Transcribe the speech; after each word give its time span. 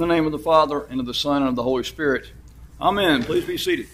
the 0.00 0.06
name 0.06 0.24
of 0.24 0.32
the 0.32 0.38
Father, 0.38 0.86
and 0.86 0.98
of 0.98 1.04
the 1.04 1.12
Son, 1.12 1.42
and 1.42 1.50
of 1.50 1.56
the 1.56 1.62
Holy 1.62 1.84
Spirit. 1.84 2.32
Amen. 2.80 3.22
Please 3.22 3.44
be 3.44 3.58
seated. 3.58 3.86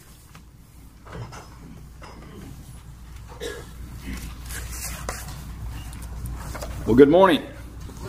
Well, 6.87 6.95
good 6.95 7.09
morning. 7.09 7.43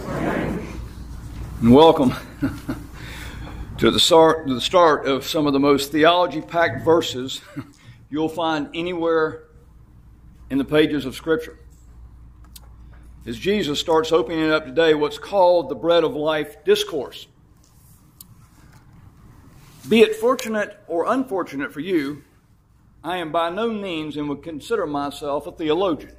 And 0.06 1.74
welcome 1.74 2.14
to 3.80 3.90
the, 3.90 4.00
start, 4.00 4.48
to 4.48 4.54
the 4.54 4.62
start 4.62 5.08
of 5.08 5.26
some 5.26 5.48
of 5.48 5.54
the 5.54 5.60
most 5.60 5.92
theology 5.92 6.42
packed 6.42 6.86
verses 6.86 7.42
you'll 8.12 8.30
find 8.30 8.70
anywhere 8.76 9.46
in 10.52 10.60
the 10.60 10.66
pages 10.66 11.06
of 11.06 11.16
Scripture. 11.16 11.58
As 13.26 13.40
Jesus 13.40 13.80
starts 13.80 14.12
opening 14.12 14.52
up 14.52 14.66
today 14.66 14.94
what's 14.94 15.18
called 15.18 15.70
the 15.70 15.76
Bread 15.76 16.04
of 16.04 16.16
Life 16.16 16.64
Discourse. 16.64 17.26
Be 19.90 20.02
it 20.02 20.18
fortunate 20.18 20.78
or 20.88 21.06
unfortunate 21.06 21.72
for 21.72 21.80
you, 21.80 22.24
I 23.04 23.18
am 23.18 23.32
by 23.32 23.50
no 23.50 23.70
means 23.70 24.18
and 24.18 24.28
would 24.28 24.44
consider 24.44 24.86
myself 24.86 25.48
a 25.48 25.52
theologian. 25.52 26.16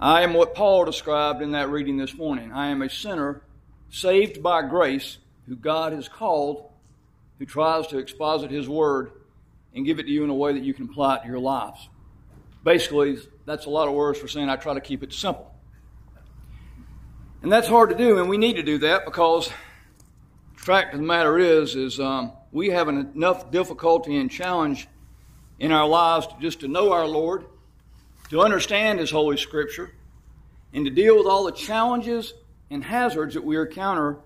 I 0.00 0.22
am 0.22 0.34
what 0.34 0.54
Paul 0.54 0.84
described 0.84 1.42
in 1.42 1.52
that 1.52 1.68
reading 1.68 1.96
this 1.96 2.14
morning. 2.14 2.50
I 2.52 2.68
am 2.68 2.82
a 2.82 2.90
sinner 2.90 3.42
saved 3.88 4.42
by 4.42 4.62
grace 4.62 5.18
who 5.46 5.54
God 5.54 5.92
has 5.92 6.08
called, 6.08 6.72
who 7.38 7.46
tries 7.46 7.86
to 7.88 7.98
exposit 7.98 8.50
his 8.50 8.68
word 8.68 9.12
and 9.72 9.86
give 9.86 10.00
it 10.00 10.04
to 10.04 10.10
you 10.10 10.24
in 10.24 10.30
a 10.30 10.34
way 10.34 10.52
that 10.52 10.64
you 10.64 10.74
can 10.74 10.86
apply 10.86 11.16
it 11.16 11.22
to 11.22 11.28
your 11.28 11.38
lives. 11.38 11.88
Basically, 12.64 13.18
that's 13.46 13.66
a 13.66 13.70
lot 13.70 13.86
of 13.86 13.94
words 13.94 14.18
for 14.18 14.26
saying 14.26 14.48
I 14.48 14.56
try 14.56 14.74
to 14.74 14.80
keep 14.80 15.04
it 15.04 15.12
simple. 15.12 15.54
And 17.42 17.52
that's 17.52 17.68
hard 17.68 17.90
to 17.90 17.96
do, 17.96 18.18
and 18.18 18.28
we 18.28 18.38
need 18.38 18.56
to 18.56 18.62
do 18.64 18.78
that 18.78 19.04
because 19.04 19.48
the 20.56 20.62
fact 20.62 20.94
of 20.94 21.00
the 21.00 21.06
matter 21.06 21.38
is, 21.38 21.76
is 21.76 22.00
um, 22.00 22.32
we 22.52 22.70
have 22.70 22.88
enough 22.88 23.50
difficulty 23.50 24.16
and 24.16 24.30
challenge 24.30 24.88
in 25.58 25.72
our 25.72 25.86
lives 25.86 26.26
to 26.26 26.34
just 26.40 26.60
to 26.60 26.68
know 26.68 26.92
our 26.92 27.06
Lord, 27.06 27.44
to 28.30 28.40
understand 28.40 28.98
His 28.98 29.10
Holy 29.10 29.36
Scripture, 29.36 29.92
and 30.72 30.84
to 30.84 30.90
deal 30.90 31.16
with 31.16 31.26
all 31.26 31.44
the 31.44 31.52
challenges 31.52 32.32
and 32.70 32.82
hazards 32.82 33.34
that 33.34 33.44
we 33.44 33.58
encounter 33.58 34.18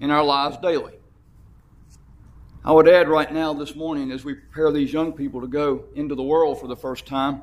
in 0.00 0.10
our 0.10 0.24
lives 0.24 0.56
daily. 0.58 0.94
I 2.64 2.72
would 2.72 2.88
add 2.88 3.08
right 3.08 3.32
now 3.32 3.54
this 3.54 3.74
morning, 3.74 4.10
as 4.10 4.24
we 4.24 4.34
prepare 4.34 4.72
these 4.72 4.92
young 4.92 5.12
people 5.12 5.40
to 5.40 5.46
go 5.46 5.84
into 5.94 6.14
the 6.14 6.22
world 6.22 6.60
for 6.60 6.66
the 6.66 6.76
first 6.76 7.06
time, 7.06 7.42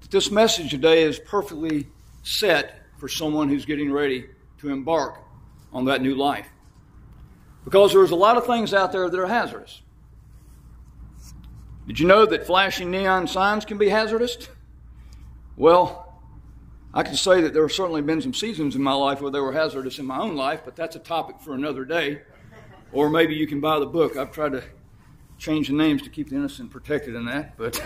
that 0.00 0.10
this 0.10 0.30
message 0.30 0.70
today 0.70 1.02
is 1.02 1.18
perfectly 1.18 1.86
set 2.22 2.82
for 2.98 3.08
someone 3.08 3.48
who's 3.48 3.64
getting 3.64 3.90
ready 3.90 4.26
to 4.58 4.70
embark 4.70 5.18
on 5.72 5.86
that 5.86 6.02
new 6.02 6.14
life. 6.14 6.46
Because 7.64 7.92
there's 7.92 8.10
a 8.10 8.16
lot 8.16 8.36
of 8.36 8.46
things 8.46 8.74
out 8.74 8.92
there 8.92 9.08
that 9.08 9.18
are 9.18 9.26
hazardous. 9.26 9.82
Did 11.86 12.00
you 12.00 12.06
know 12.06 12.24
that 12.26 12.46
flashing 12.46 12.90
neon 12.90 13.26
signs 13.26 13.64
can 13.64 13.78
be 13.78 13.88
hazardous? 13.88 14.48
Well, 15.56 16.20
I 16.92 17.02
can 17.02 17.16
say 17.16 17.40
that 17.42 17.52
there 17.52 17.62
have 17.62 17.72
certainly 17.72 18.02
been 18.02 18.22
some 18.22 18.32
seasons 18.32 18.76
in 18.76 18.82
my 18.82 18.92
life 18.92 19.20
where 19.20 19.30
they 19.30 19.40
were 19.40 19.52
hazardous 19.52 19.98
in 19.98 20.06
my 20.06 20.18
own 20.18 20.36
life, 20.36 20.60
but 20.64 20.76
that's 20.76 20.96
a 20.96 21.00
topic 21.00 21.40
for 21.40 21.54
another 21.54 21.84
day. 21.84 22.22
Or 22.92 23.10
maybe 23.10 23.34
you 23.34 23.46
can 23.46 23.60
buy 23.60 23.78
the 23.80 23.86
book. 23.86 24.16
I've 24.16 24.30
tried 24.30 24.52
to 24.52 24.62
change 25.36 25.68
the 25.68 25.74
names 25.74 26.02
to 26.02 26.10
keep 26.10 26.30
the 26.30 26.36
innocent 26.36 26.70
protected 26.70 27.14
in 27.14 27.26
that, 27.26 27.56
but 27.56 27.82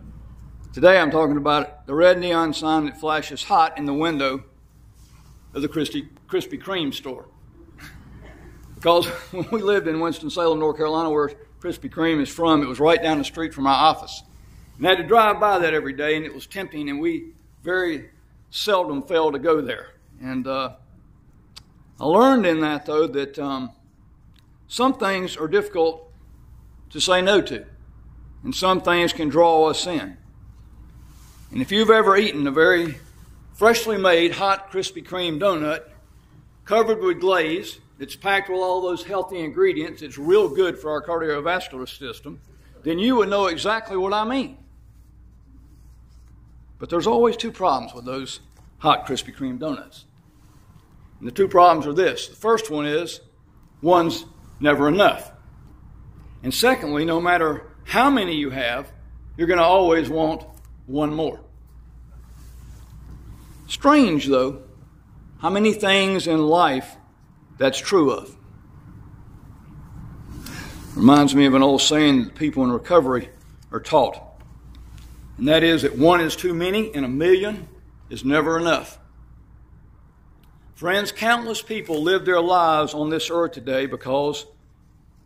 today 0.72 0.98
I'm 0.98 1.10
talking 1.10 1.36
about 1.36 1.86
the 1.86 1.94
red 1.94 2.18
neon 2.18 2.54
sign 2.54 2.86
that 2.86 2.98
flashes 2.98 3.44
hot 3.44 3.76
in 3.76 3.84
the 3.84 3.94
window 3.94 4.44
of 5.52 5.62
the 5.62 5.68
Krispy, 5.68 6.08
Kreme 6.28 6.94
store. 6.94 7.28
Because 8.80 9.06
when 9.30 9.46
we 9.50 9.60
lived 9.60 9.88
in 9.88 10.00
Winston-Salem, 10.00 10.58
North 10.58 10.78
Carolina, 10.78 11.10
where 11.10 11.32
Krispy 11.60 11.90
Kreme 11.90 12.22
is 12.22 12.30
from, 12.30 12.62
it 12.62 12.66
was 12.66 12.80
right 12.80 13.00
down 13.02 13.18
the 13.18 13.24
street 13.24 13.52
from 13.52 13.64
my 13.64 13.72
office. 13.72 14.22
And 14.78 14.86
I 14.86 14.90
had 14.90 14.98
to 14.98 15.04
drive 15.06 15.38
by 15.38 15.58
that 15.58 15.74
every 15.74 15.92
day, 15.92 16.16
and 16.16 16.24
it 16.24 16.34
was 16.34 16.46
tempting, 16.46 16.88
and 16.88 16.98
we 16.98 17.32
very 17.62 18.08
seldom 18.50 19.02
failed 19.02 19.34
to 19.34 19.38
go 19.38 19.60
there. 19.60 19.88
And 20.22 20.46
uh, 20.46 20.76
I 22.00 22.04
learned 22.06 22.46
in 22.46 22.60
that, 22.60 22.86
though, 22.86 23.06
that 23.06 23.38
um, 23.38 23.72
some 24.66 24.94
things 24.94 25.36
are 25.36 25.48
difficult 25.48 26.10
to 26.88 27.00
say 27.00 27.20
no 27.20 27.42
to, 27.42 27.66
and 28.42 28.54
some 28.54 28.80
things 28.80 29.12
can 29.12 29.28
draw 29.28 29.68
us 29.68 29.86
in. 29.86 30.16
And 31.52 31.60
if 31.60 31.70
you've 31.70 31.90
ever 31.90 32.16
eaten 32.16 32.46
a 32.46 32.50
very 32.50 32.98
freshly 33.52 33.98
made 33.98 34.32
hot 34.32 34.72
Krispy 34.72 35.06
Kreme 35.06 35.38
donut 35.38 35.82
covered 36.64 37.02
with 37.02 37.20
glaze, 37.20 37.80
it's 38.00 38.16
packed 38.16 38.48
with 38.48 38.60
all 38.60 38.80
those 38.80 39.04
healthy 39.04 39.38
ingredients, 39.40 40.00
it's 40.02 40.18
real 40.18 40.48
good 40.48 40.78
for 40.78 40.90
our 40.90 41.02
cardiovascular 41.02 41.86
system, 41.86 42.40
then 42.82 42.98
you 42.98 43.16
would 43.16 43.28
know 43.28 43.46
exactly 43.46 43.96
what 43.96 44.14
I 44.14 44.24
mean. 44.24 44.56
But 46.78 46.88
there's 46.88 47.06
always 47.06 47.36
two 47.36 47.52
problems 47.52 47.92
with 47.94 48.06
those 48.06 48.40
hot 48.78 49.06
Krispy 49.06 49.36
Kreme 49.36 49.58
donuts. 49.58 50.06
And 51.18 51.28
the 51.28 51.32
two 51.32 51.46
problems 51.46 51.86
are 51.86 51.92
this 51.92 52.28
the 52.28 52.36
first 52.36 52.70
one 52.70 52.86
is 52.86 53.20
one's 53.82 54.24
never 54.58 54.88
enough. 54.88 55.30
And 56.42 56.54
secondly, 56.54 57.04
no 57.04 57.20
matter 57.20 57.70
how 57.84 58.08
many 58.08 58.34
you 58.34 58.48
have, 58.48 58.90
you're 59.36 59.46
going 59.46 59.58
to 59.58 59.64
always 59.64 60.08
want 60.08 60.44
one 60.86 61.14
more. 61.14 61.40
Strange, 63.68 64.26
though, 64.26 64.62
how 65.40 65.50
many 65.50 65.74
things 65.74 66.26
in 66.26 66.40
life 66.40 66.96
that's 67.60 67.78
true 67.78 68.10
of. 68.10 68.34
Reminds 70.96 71.34
me 71.34 71.44
of 71.44 71.52
an 71.52 71.62
old 71.62 71.82
saying 71.82 72.24
that 72.24 72.34
people 72.34 72.64
in 72.64 72.72
recovery 72.72 73.28
are 73.70 73.80
taught. 73.80 74.18
And 75.36 75.46
that 75.46 75.62
is 75.62 75.82
that 75.82 75.96
one 75.96 76.22
is 76.22 76.34
too 76.36 76.54
many 76.54 76.94
and 76.94 77.04
a 77.04 77.08
million 77.08 77.68
is 78.08 78.24
never 78.24 78.58
enough. 78.58 78.98
Friends, 80.74 81.12
countless 81.12 81.60
people 81.60 82.02
live 82.02 82.24
their 82.24 82.40
lives 82.40 82.94
on 82.94 83.10
this 83.10 83.28
earth 83.30 83.52
today 83.52 83.84
because, 83.84 84.46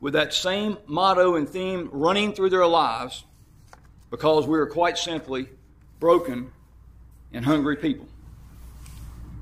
with 0.01 0.15
that 0.15 0.35
same 0.35 0.77
motto 0.87 1.37
and 1.37 1.49
theme 1.49 1.89
running 1.93 2.33
through 2.33 2.51
their 2.51 2.67
lives, 2.67 3.23
because 4.11 4.45
we 4.45 4.59
are 4.59 4.67
quite 4.67 4.99
simply 4.99 5.49
broken 6.01 6.51
and 7.33 7.45
hungry 7.45 7.77
people. 7.77 8.09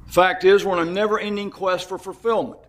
Fact 0.08 0.44
is, 0.44 0.62
we're 0.62 0.76
on 0.76 0.86
a 0.86 0.90
never 0.90 1.18
ending 1.18 1.50
quest 1.50 1.88
for 1.88 1.96
fulfillment. 1.96 2.60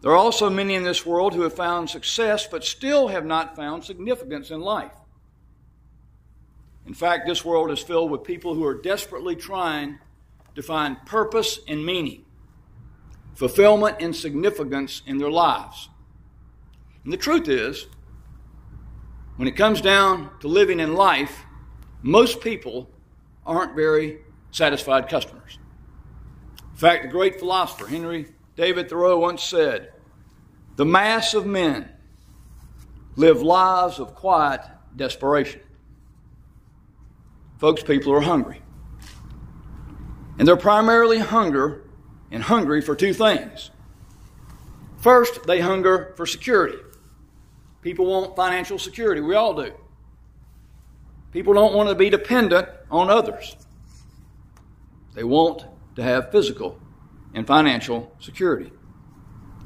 There 0.00 0.12
are 0.12 0.16
also 0.16 0.50
many 0.50 0.74
in 0.74 0.84
this 0.84 1.06
world 1.06 1.34
who 1.34 1.42
have 1.42 1.54
found 1.54 1.90
success 1.90 2.46
but 2.46 2.64
still 2.64 3.08
have 3.08 3.24
not 3.24 3.56
found 3.56 3.84
significance 3.84 4.50
in 4.50 4.60
life. 4.60 4.92
In 6.86 6.94
fact, 6.94 7.26
this 7.26 7.44
world 7.44 7.70
is 7.70 7.80
filled 7.80 8.10
with 8.10 8.22
people 8.22 8.54
who 8.54 8.64
are 8.64 8.80
desperately 8.80 9.34
trying 9.34 9.98
to 10.54 10.62
find 10.62 11.04
purpose 11.04 11.58
and 11.66 11.84
meaning, 11.84 12.24
fulfillment 13.34 13.96
and 14.00 14.14
significance 14.14 15.02
in 15.06 15.18
their 15.18 15.30
lives. 15.30 15.88
And 17.04 17.12
the 17.12 17.16
truth 17.16 17.48
is, 17.48 17.86
when 19.36 19.48
it 19.48 19.56
comes 19.56 19.80
down 19.80 20.30
to 20.40 20.48
living 20.48 20.80
in 20.80 20.94
life, 20.94 21.44
most 22.02 22.40
people 22.40 22.88
aren't 23.44 23.74
very 23.74 24.20
satisfied 24.50 25.08
customers. 25.08 25.58
In 26.72 26.76
fact, 26.76 27.02
the 27.02 27.08
great 27.08 27.38
philosopher 27.38 27.86
Henry 27.86 28.26
David 28.56 28.88
Thoreau 28.88 29.18
once 29.18 29.44
said, 29.44 29.92
The 30.76 30.86
mass 30.86 31.34
of 31.34 31.46
men 31.46 31.90
live 33.14 33.42
lives 33.42 33.98
of 33.98 34.14
quiet 34.14 34.62
desperation. 34.96 35.60
Folks, 37.58 37.82
people 37.82 38.12
are 38.12 38.20
hungry. 38.20 38.62
And 40.38 40.48
they're 40.48 40.56
primarily 40.56 41.18
hunger 41.18 41.84
and 42.30 42.42
hungry 42.42 42.80
for 42.80 42.96
two 42.96 43.12
things. 43.12 43.70
First, 44.98 45.46
they 45.46 45.60
hunger 45.60 46.12
for 46.16 46.26
security. 46.26 46.78
People 47.82 48.06
want 48.06 48.36
financial 48.36 48.78
security. 48.78 49.20
We 49.20 49.34
all 49.34 49.54
do. 49.54 49.72
People 51.32 51.54
don't 51.54 51.74
want 51.74 51.88
to 51.90 51.94
be 51.94 52.10
dependent 52.10 52.68
on 52.90 53.10
others. 53.10 53.56
They 55.14 55.24
want 55.24 55.64
to 55.96 56.02
have 56.02 56.30
physical 56.30 56.80
and 57.34 57.46
financial 57.46 58.12
security. 58.18 58.72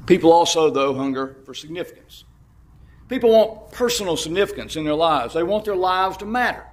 People 0.05 0.31
also, 0.31 0.69
though, 0.69 0.93
hunger 0.93 1.37
for 1.45 1.53
significance. 1.53 2.25
People 3.07 3.31
want 3.31 3.71
personal 3.71 4.17
significance 4.17 4.75
in 4.75 4.83
their 4.83 4.95
lives. 4.95 5.33
They 5.33 5.43
want 5.43 5.65
their 5.65 5.75
lives 5.75 6.17
to 6.17 6.25
matter. 6.25 6.65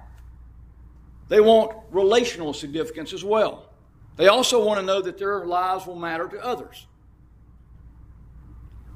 They 1.27 1.39
want 1.39 1.75
relational 1.91 2.53
significance 2.53 3.13
as 3.13 3.23
well. 3.23 3.69
They 4.15 4.27
also 4.27 4.65
want 4.65 4.79
to 4.79 4.85
know 4.85 5.01
that 5.01 5.17
their 5.17 5.45
lives 5.45 5.85
will 5.85 5.95
matter 5.95 6.27
to 6.27 6.43
others. 6.43 6.87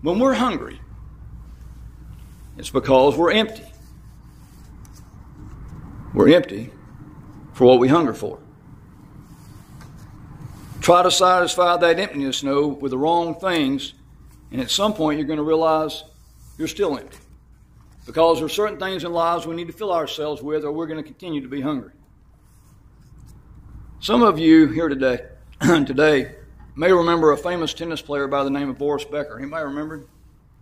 When 0.02 0.20
we're 0.20 0.34
hungry, 0.34 0.82
it's 2.58 2.70
because 2.70 3.16
we're 3.16 3.32
empty. 3.32 3.66
We're 6.14 6.36
empty 6.36 6.72
for 7.54 7.66
what 7.66 7.80
we 7.80 7.88
hunger 7.88 8.14
for. 8.14 8.43
Try 10.84 11.02
to 11.02 11.12
satisfy 11.12 11.78
that 11.78 11.98
emptiness, 11.98 12.44
no, 12.44 12.68
with 12.68 12.92
the 12.92 12.98
wrong 12.98 13.36
things, 13.36 13.94
And 14.52 14.60
at 14.60 14.70
some 14.70 14.94
point, 14.94 15.18
you're 15.18 15.26
going 15.26 15.38
to 15.38 15.44
realize 15.44 16.04
you're 16.58 16.68
still 16.68 16.98
empty. 16.98 17.18
Because 18.06 18.38
there 18.38 18.46
are 18.46 18.50
certain 18.50 18.78
things 18.78 19.06
in 19.06 19.14
lives 19.14 19.48
we 19.48 19.56
need 19.56 19.68
to 19.68 19.74
fill 19.74 19.94
ourselves 19.94 20.42
with, 20.44 20.66
or 20.66 20.74
we're 20.74 20.88
going 20.88 21.02
to 21.02 21.10
continue 21.10 21.40
to 21.40 21.48
be 21.48 21.62
hungry. 21.62 21.94
Some 24.02 24.24
of 24.24 24.38
you 24.38 24.68
here 24.68 24.90
today, 24.90 25.22
today 25.62 26.36
may 26.76 26.92
remember 26.92 27.32
a 27.32 27.38
famous 27.38 27.74
tennis 27.74 28.02
player 28.02 28.28
by 28.28 28.44
the 28.44 28.50
name 28.50 28.70
of 28.70 28.78
Boris 28.78 29.06
Becker. 29.06 29.40
Anybody 29.40 29.64
remember 29.64 29.96
him? 29.96 30.08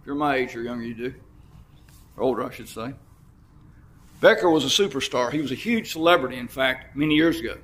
If 0.02 0.06
you're 0.06 0.14
my 0.14 0.36
age 0.36 0.56
or 0.56 0.62
younger, 0.62 0.84
you 0.84 0.94
do. 0.94 1.16
Or 2.16 2.24
older, 2.24 2.44
I 2.46 2.52
should 2.52 2.70
say. 2.70 2.94
Becker 4.20 4.52
was 4.52 4.66
a 4.66 4.68
superstar. 4.68 5.32
He 5.32 5.42
was 5.42 5.52
a 5.52 5.56
huge 5.56 5.92
celebrity, 5.92 6.38
in 6.38 6.48
fact, 6.48 6.96
many 6.96 7.16
years 7.16 7.40
ago. 7.40 7.58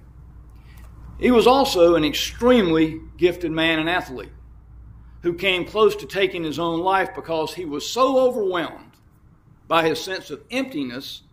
He 1.20 1.32
was 1.32 1.48
also 1.48 1.96
an 1.96 2.04
extremely 2.04 3.02
gifted 3.18 3.52
man 3.52 3.80
and 3.80 3.90
athlete 3.90 4.32
who 5.24 5.34
came 5.34 5.66
close 5.66 5.96
to 5.96 6.06
taking 6.06 6.44
his 6.44 6.60
own 6.60 6.80
life 6.80 7.10
because 7.16 7.54
he 7.54 7.66
was 7.66 7.90
so 7.90 8.20
overwhelmed 8.20 8.92
by 9.68 9.88
his 9.88 10.00
sense 10.00 10.30
of 10.30 10.44
emptiness 10.52 11.24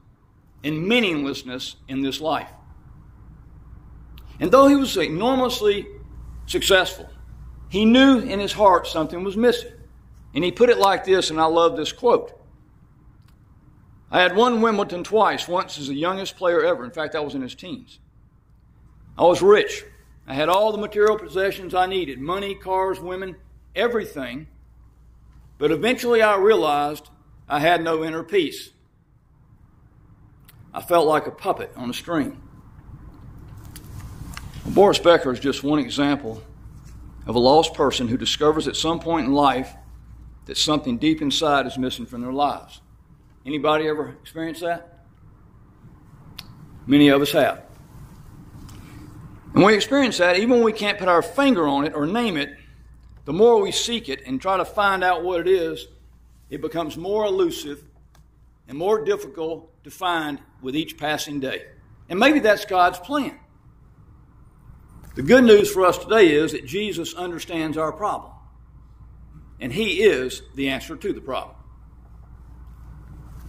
and 0.64 0.88
meaninglessness 0.88 1.76
in 1.86 2.00
this 2.00 2.20
life. 2.20 2.48
And 4.40 4.50
though 4.50 4.66
he 4.66 4.76
was 4.76 4.96
enormously 4.96 5.86
successful, 6.46 7.08
he 7.68 7.84
knew 7.84 8.18
in 8.18 8.40
his 8.40 8.52
heart 8.52 8.86
something 8.86 9.22
was 9.22 9.36
missing. 9.36 9.72
And 10.34 10.42
he 10.42 10.50
put 10.50 10.70
it 10.70 10.78
like 10.78 11.04
this, 11.04 11.30
and 11.30 11.40
I 11.40 11.44
love 11.44 11.76
this 11.76 11.92
quote. 11.92 12.32
I 14.10 14.20
had 14.20 14.34
won 14.34 14.60
Wimbledon 14.60 15.04
twice, 15.04 15.46
once 15.46 15.78
as 15.78 15.88
the 15.88 15.94
youngest 15.94 16.36
player 16.36 16.64
ever. 16.64 16.84
In 16.84 16.90
fact, 16.90 17.14
I 17.14 17.20
was 17.20 17.34
in 17.34 17.42
his 17.42 17.54
teens. 17.54 18.00
I 19.16 19.22
was 19.22 19.42
rich. 19.42 19.84
I 20.26 20.34
had 20.34 20.48
all 20.48 20.72
the 20.72 20.78
material 20.78 21.18
possessions 21.18 21.74
I 21.74 21.86
needed 21.86 22.18
money, 22.18 22.54
cars, 22.54 22.98
women, 22.98 23.36
everything. 23.76 24.46
But 25.58 25.70
eventually 25.70 26.22
I 26.22 26.36
realized 26.36 27.08
I 27.48 27.60
had 27.60 27.82
no 27.82 28.02
inner 28.04 28.22
peace. 28.22 28.70
I 30.72 30.80
felt 30.80 31.06
like 31.06 31.26
a 31.26 31.30
puppet 31.30 31.70
on 31.76 31.90
a 31.90 31.94
string. 31.94 32.40
Boris 34.66 34.98
Becker 34.98 35.32
is 35.32 35.38
just 35.38 35.62
one 35.62 35.78
example 35.78 36.42
of 37.26 37.36
a 37.36 37.38
lost 37.38 37.74
person 37.74 38.08
who 38.08 38.16
discovers 38.16 38.66
at 38.66 38.76
some 38.76 38.98
point 38.98 39.26
in 39.26 39.32
life 39.32 39.74
that 40.46 40.56
something 40.56 40.98
deep 40.98 41.22
inside 41.22 41.66
is 41.66 41.78
missing 41.78 42.06
from 42.06 42.22
their 42.22 42.32
lives. 42.32 42.80
Anybody 43.46 43.86
ever 43.86 44.16
experienced 44.22 44.62
that? 44.62 45.04
Many 46.86 47.08
of 47.08 47.22
us 47.22 47.32
have. 47.32 47.62
And 49.54 49.62
we 49.62 49.74
experience 49.74 50.18
that, 50.18 50.36
even 50.36 50.50
when 50.50 50.64
we 50.64 50.72
can't 50.72 50.98
put 50.98 51.06
our 51.06 51.22
finger 51.22 51.66
on 51.66 51.86
it 51.86 51.94
or 51.94 52.06
name 52.06 52.36
it, 52.36 52.56
the 53.24 53.32
more 53.32 53.62
we 53.62 53.70
seek 53.70 54.08
it 54.08 54.26
and 54.26 54.40
try 54.40 54.56
to 54.56 54.64
find 54.64 55.04
out 55.04 55.22
what 55.22 55.40
it 55.40 55.48
is, 55.48 55.86
it 56.50 56.60
becomes 56.60 56.96
more 56.96 57.24
elusive 57.24 57.82
and 58.66 58.76
more 58.76 59.04
difficult 59.04 59.70
to 59.84 59.90
find 59.90 60.40
with 60.60 60.74
each 60.74 60.98
passing 60.98 61.38
day. 61.38 61.66
And 62.08 62.18
maybe 62.18 62.40
that's 62.40 62.64
God's 62.64 62.98
plan. 62.98 63.38
The 65.14 65.22
good 65.22 65.44
news 65.44 65.70
for 65.70 65.86
us 65.86 65.98
today 65.98 66.32
is 66.32 66.52
that 66.52 66.66
Jesus 66.66 67.14
understands 67.14 67.78
our 67.78 67.92
problem. 67.92 68.32
And 69.60 69.72
he 69.72 70.02
is 70.02 70.42
the 70.56 70.70
answer 70.70 70.96
to 70.96 71.12
the 71.12 71.20
problem. 71.20 71.56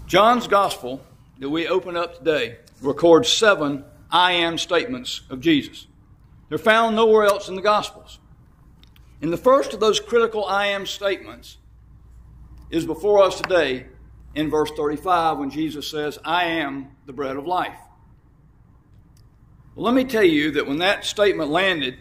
John's 0.06 0.48
gospel 0.48 1.02
that 1.40 1.50
we 1.50 1.68
open 1.68 1.98
up 1.98 2.20
today 2.20 2.58
records 2.80 3.28
seven 3.30 3.84
I 4.12 4.34
am 4.34 4.60
statements 4.60 5.22
of 5.32 5.40
Jesus. 5.42 5.88
They're 6.50 6.58
found 6.58 6.96
nowhere 6.96 7.26
else 7.26 7.50
in 7.50 7.56
the 7.56 7.62
gospels. 7.62 8.20
And 9.22 9.32
the 9.32 9.38
first 9.38 9.74
of 9.74 9.80
those 9.80 10.00
critical 10.00 10.46
I 10.46 10.68
am 10.68 10.86
statements 10.86 11.58
is 12.70 12.86
before 12.86 13.24
us 13.24 13.40
today 13.42 13.88
in 14.36 14.50
verse 14.50 14.72
35 14.72 15.40
when 15.40 15.50
Jesus 15.50 15.90
says, 15.90 16.20
I 16.24 16.46
am 16.46 16.90
the 17.06 17.14
bread 17.14 17.38
of 17.38 17.48
life. 17.48 17.80
Well, 19.76 19.86
let 19.86 19.94
me 19.94 20.04
tell 20.04 20.24
you 20.24 20.52
that 20.52 20.68
when 20.68 20.80
that 20.80 21.06
statement 21.06 21.50
landed 21.50 21.98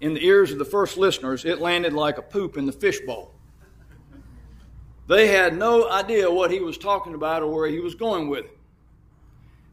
in 0.00 0.14
the 0.14 0.24
ears 0.24 0.50
of 0.50 0.58
the 0.58 0.64
first 0.64 0.96
listeners, 0.96 1.44
it 1.44 1.60
landed 1.60 1.92
like 1.92 2.18
a 2.18 2.22
poop 2.22 2.56
in 2.56 2.66
the 2.66 2.72
fishbowl. 2.72 3.32
They 5.08 5.28
had 5.28 5.56
no 5.56 5.90
idea 5.90 6.30
what 6.30 6.50
he 6.50 6.60
was 6.60 6.78
talking 6.78 7.14
about 7.14 7.42
or 7.42 7.52
where 7.52 7.68
he 7.68 7.80
was 7.80 7.94
going 7.94 8.28
with 8.28 8.46
it. 8.46 8.58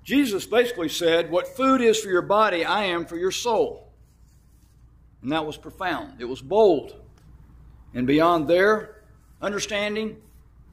Jesus 0.04 0.46
basically 0.46 0.90
said, 0.90 1.30
What 1.30 1.48
food 1.48 1.82
is 1.82 2.00
for 2.00 2.10
your 2.10 2.24
body, 2.24 2.66
I 2.66 2.86
am 2.86 3.06
for 3.06 3.16
your 3.16 3.32
soul. 3.32 3.89
And 5.22 5.32
that 5.32 5.46
was 5.46 5.58
profound. 5.58 6.22
It 6.22 6.26
was 6.26 6.42
bold. 6.42 6.96
And 7.94 8.08
beyond 8.08 8.48
their 8.48 9.04
understanding, 9.42 10.18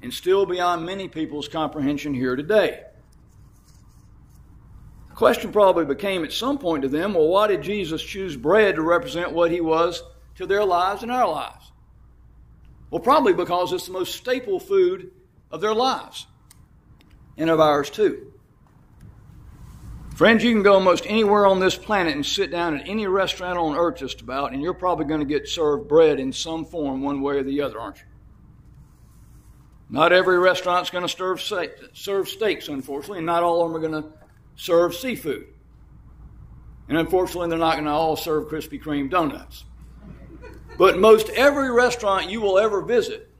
and 0.02 0.12
still 0.12 0.46
beyond 0.46 0.84
many 0.84 1.08
people's 1.08 1.48
comprehension 1.48 2.14
here 2.14 2.36
today. 2.36 2.82
The 5.08 5.14
question 5.14 5.52
probably 5.52 5.84
became 5.84 6.24
at 6.24 6.32
some 6.32 6.58
point 6.58 6.82
to 6.82 6.88
them 6.88 7.14
well, 7.14 7.28
why 7.28 7.48
did 7.48 7.62
Jesus 7.62 8.02
choose 8.02 8.36
bread 8.36 8.76
to 8.76 8.82
represent 8.82 9.32
what 9.32 9.50
he 9.50 9.60
was 9.60 10.02
to 10.36 10.46
their 10.46 10.64
lives 10.64 11.02
and 11.02 11.10
our 11.10 11.28
lives? 11.28 11.72
Well, 12.90 13.00
probably 13.00 13.32
because 13.32 13.72
it's 13.72 13.86
the 13.86 13.92
most 13.92 14.14
staple 14.14 14.60
food 14.60 15.10
of 15.50 15.60
their 15.60 15.74
lives 15.74 16.26
and 17.36 17.50
of 17.50 17.60
ours 17.60 17.90
too. 17.90 18.25
Friends, 20.16 20.42
you 20.42 20.50
can 20.50 20.62
go 20.62 20.72
almost 20.72 21.04
anywhere 21.06 21.44
on 21.44 21.60
this 21.60 21.76
planet 21.76 22.14
and 22.14 22.24
sit 22.24 22.50
down 22.50 22.74
at 22.74 22.88
any 22.88 23.06
restaurant 23.06 23.58
on 23.58 23.76
earth 23.76 23.98
just 23.98 24.22
about, 24.22 24.54
and 24.54 24.62
you're 24.62 24.72
probably 24.72 25.04
going 25.04 25.20
to 25.20 25.26
get 25.26 25.46
served 25.46 25.88
bread 25.88 26.18
in 26.18 26.32
some 26.32 26.64
form, 26.64 27.02
one 27.02 27.20
way 27.20 27.36
or 27.36 27.42
the 27.42 27.60
other, 27.60 27.78
aren't 27.78 27.98
you? 27.98 28.04
Not 29.90 30.14
every 30.14 30.38
restaurant's 30.38 30.88
going 30.88 31.06
to 31.06 31.08
serve, 31.08 31.42
serve 31.92 32.28
steaks, 32.30 32.68
unfortunately, 32.68 33.18
and 33.18 33.26
not 33.26 33.42
all 33.42 33.62
of 33.62 33.70
them 33.70 33.76
are 33.76 33.86
going 33.86 34.02
to 34.02 34.08
serve 34.54 34.94
seafood. 34.94 35.48
And 36.88 36.96
unfortunately, 36.96 37.50
they're 37.50 37.58
not 37.58 37.74
going 37.74 37.84
to 37.84 37.90
all 37.90 38.16
serve 38.16 38.48
Krispy 38.48 38.82
Kreme 38.82 39.10
donuts. 39.10 39.66
But 40.78 40.98
most 40.98 41.28
every 41.28 41.70
restaurant 41.70 42.30
you 42.30 42.40
will 42.40 42.58
ever 42.58 42.80
visit 42.80 43.30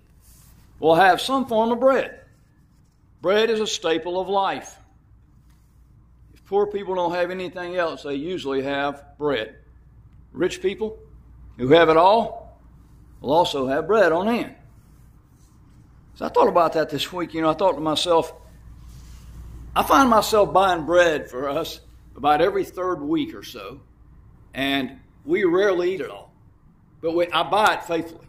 will 0.79 0.97
have 0.97 1.23
some 1.23 1.47
form 1.47 1.73
of 1.73 1.81
bread. 1.81 2.21
Bread 3.23 3.49
is 3.49 3.61
a 3.61 3.67
staple 3.67 4.21
of 4.21 4.29
life. 4.29 4.77
Poor 6.47 6.67
people 6.67 6.95
don't 6.95 7.13
have 7.13 7.31
anything 7.31 7.77
else, 7.77 8.05
they 8.05 8.15
usually 8.15 8.63
have 8.63 9.05
bread. 9.19 9.57
Rich 10.33 10.63
people 10.63 10.99
who 11.59 11.69
have 11.69 11.89
it 11.89 11.97
all 11.97 12.61
will 13.21 13.33
also 13.33 13.67
have 13.67 13.87
bread 13.87 14.13
on 14.13 14.27
hand. 14.27 14.55
So 16.15 16.25
I 16.25 16.29
thought 16.29 16.49
about 16.49 16.75
that 16.75 16.89
this 16.89 17.13
week. 17.13 17.35
You 17.35 17.43
know, 17.43 17.51
I 17.51 17.55
thought 17.55 17.73
to 17.73 17.81
myself, 17.81 18.33
I 19.75 19.83
find 19.83 20.09
myself 20.09 20.53
buying 20.53 20.87
bread 20.87 21.29
for 21.29 21.49
us 21.49 21.81
about 22.17 22.41
every 22.41 22.65
third 22.65 23.03
week 23.03 23.35
or 23.35 23.43
so, 23.43 23.81
and 24.55 24.99
we 25.25 25.45
rarely 25.45 25.95
eat 25.95 26.01
it 26.01 26.11
all. 26.11 26.33
But 27.03 27.15
we, 27.15 27.29
I 27.29 27.43
buy 27.43 27.75
it 27.75 27.85
faithfully. 27.85 28.27